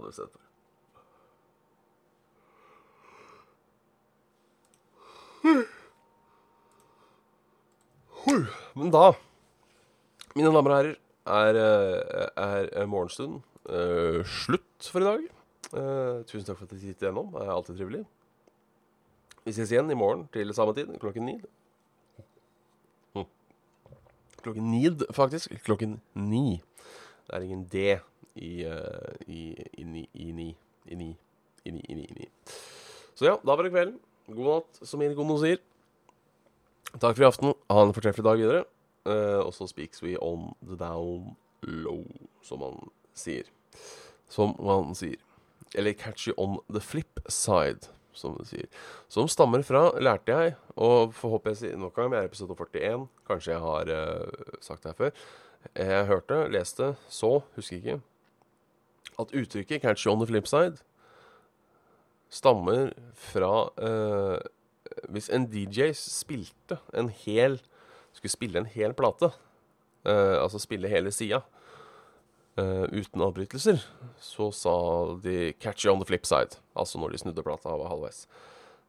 Istedenfor. 0.10 0.42
Men 8.80 8.92
da, 8.94 9.12
mine 10.36 10.52
damer 10.54 10.72
og 10.72 10.78
herrer, 10.78 10.96
er, 11.30 11.58
er, 12.38 12.70
er 12.82 12.90
morgenstunden 12.90 13.42
uh, 13.70 14.22
slutt 14.26 14.90
for 14.92 15.04
i 15.04 15.08
dag. 15.08 15.26
Uh, 15.70 16.22
tusen 16.30 16.46
takk 16.48 16.58
for 16.58 16.66
at 16.66 16.74
dere 16.74 16.82
tittet 16.82 17.08
gjennom. 17.08 17.32
Det 17.34 17.46
er 17.46 17.54
alltid 17.54 17.78
trivelig. 17.78 18.04
Vi 19.46 19.56
ses 19.56 19.74
igjen 19.74 19.92
i 19.92 19.98
morgen 19.98 20.28
til 20.34 20.54
samme 20.56 20.74
tid, 20.78 20.92
klokken 21.02 21.28
ni. 21.28 21.38
Klokken 24.44 24.70
ni, 24.72 24.84
faktisk. 25.16 25.54
Klokken 25.66 26.00
ni. 26.14 26.62
Det 27.28 27.38
er 27.38 27.46
ingen 27.46 27.66
D 27.70 27.84
i, 28.36 28.52
uh, 28.66 29.14
i, 29.28 29.54
i, 29.78 29.84
ni, 29.84 30.06
i 30.14 30.32
ni. 30.32 30.50
I 30.90 30.96
ni. 30.96 31.10
I 31.66 31.72
ni, 31.76 31.84
i 31.86 31.96
ni, 31.98 32.06
i 32.08 32.18
ni. 32.20 32.30
Så 33.16 33.28
ja, 33.28 33.36
da 33.44 33.56
var 33.56 33.68
det 33.68 33.74
kvelden. 33.74 34.00
God 34.30 34.50
natt, 34.50 34.82
som 34.88 35.02
Irgono 35.04 35.38
sier. 35.42 35.60
Takk 36.96 37.18
for 37.18 37.24
i 37.26 37.30
aften. 37.30 37.56
Ha 37.70 37.86
en 37.86 37.94
fortreffelig 37.94 38.26
dag 38.26 38.42
videre. 38.42 38.66
Uh, 39.06 39.42
og 39.44 39.54
så 39.56 39.68
speaks 39.70 40.04
we 40.04 40.16
on 40.22 40.52
the 40.64 40.78
down 40.80 41.36
low, 41.64 42.04
som 42.46 42.62
man 42.64 42.80
sier 43.18 43.48
som 44.30 44.56
man 44.60 44.96
sier. 44.96 45.18
Eller 45.76 45.94
'catch 45.94 46.28
you 46.28 46.34
on 46.38 46.60
the 46.70 46.80
flip 46.80 47.20
side', 47.30 47.90
som 48.20 48.36
du 48.38 48.44
sier. 48.48 48.68
Som 49.12 49.30
stammer 49.32 49.64
fra, 49.66 49.88
lærte 50.04 50.36
jeg, 50.36 50.58
og 50.76 51.16
får 51.18 51.40
jeg 51.52 51.62
sier 51.64 51.80
nok 51.80 51.96
en 51.96 52.04
gang, 52.04 52.12
vi 52.14 52.20
er 52.20 52.30
episode 52.30 52.58
41. 52.60 53.08
Kanskje 53.30 53.56
jeg 53.56 53.64
har 53.64 53.94
uh, 53.96 54.60
sagt 54.62 54.84
det 54.84 54.92
her 54.92 55.00
før. 55.00 55.26
Jeg 55.76 56.06
hørte, 56.08 56.44
leste, 56.52 56.94
så, 57.12 57.34
husker 57.56 57.82
ikke, 57.82 58.00
at 59.20 59.34
uttrykket 59.36 59.82
'catch 59.82 60.06
you 60.06 60.14
on 60.14 60.20
the 60.20 60.28
flip 60.28 60.48
side' 60.48 60.80
stammer 62.30 62.94
fra 63.14 63.70
uh, 63.82 64.38
Hvis 65.10 65.30
en 65.34 65.48
DJ 65.50 65.92
spilte 65.98 66.80
en 66.94 67.10
hel 67.10 67.60
Skulle 68.14 68.32
spille 68.32 68.60
en 68.60 68.70
hel 68.70 68.94
plate, 68.94 69.32
uh, 70.06 70.38
altså 70.42 70.60
spille 70.60 70.90
hele 70.90 71.12
sida, 71.12 71.42
uh, 72.58 72.86
uten 72.90 73.22
avbrytelser, 73.22 73.84
så 74.20 74.50
sa 74.56 74.74
de 75.24 75.54
'catch 75.54 75.86
you 75.86 75.94
on 75.94 76.00
the 76.00 76.06
flip 76.06 76.26
side'. 76.26 76.60
Altså 76.76 77.00
når 77.00 77.12
de 77.12 77.18
snudde 77.18 77.44
plata 77.44 77.70
var 77.70 77.90
halvveis. 77.90 78.28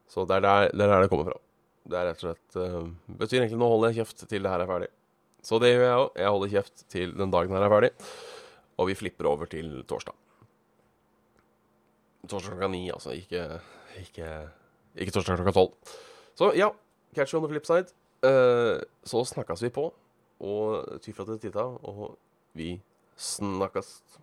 Så 0.07 0.25
det 0.25 0.35
er 0.35 0.41
der 0.41 0.71
det, 0.71 0.81
er 0.81 0.87
der 0.87 1.01
det 1.01 1.09
kommer 1.09 1.25
fra. 1.25 1.39
Det 1.87 1.97
er 1.97 2.05
rett 2.09 2.23
og 2.23 2.29
slett 2.29 2.57
uh, 2.57 2.89
betyr 3.07 3.41
egentlig 3.41 3.59
'nå 3.59 3.69
holder 3.69 3.91
jeg 3.91 4.05
kjeft 4.05 4.27
til 4.29 4.43
det 4.43 4.51
her 4.51 4.59
er 4.61 4.67
ferdig'. 4.67 4.93
Så 5.41 5.59
det 5.59 5.73
gjør 5.73 5.87
jeg 5.87 5.97
òg. 5.97 6.09
Jeg 6.17 6.29
holder 6.29 6.49
kjeft 6.49 6.83
til 6.89 7.13
den 7.17 7.31
dagen 7.31 7.55
her 7.55 7.63
er 7.65 7.73
ferdig. 7.73 7.91
Og 8.77 8.87
vi 8.87 8.95
flipper 8.95 9.25
over 9.25 9.49
til 9.49 9.83
torsdag. 9.89 10.13
Torsdag 12.29 12.53
klokka 12.53 12.67
ni, 12.69 12.89
altså. 12.93 13.15
Ikke, 13.17 13.59
ikke, 13.97 14.27
ikke 14.95 15.11
torsdag 15.11 15.39
klokka 15.41 15.55
tolv. 15.57 15.73
Så 16.37 16.51
ja, 16.57 16.69
catch 17.15 17.33
you 17.33 17.41
on 17.41 17.47
the 17.47 17.49
flip 17.49 17.65
side. 17.65 17.89
Uh, 18.21 18.77
så 19.03 19.25
snakkes 19.25 19.63
vi 19.65 19.73
på. 19.73 19.89
Og 20.41 21.01
ty 21.01 21.11
til 21.11 21.39
titta, 21.39 21.65
og 21.85 22.17
vi 22.57 22.81
snakkast. 23.21 24.19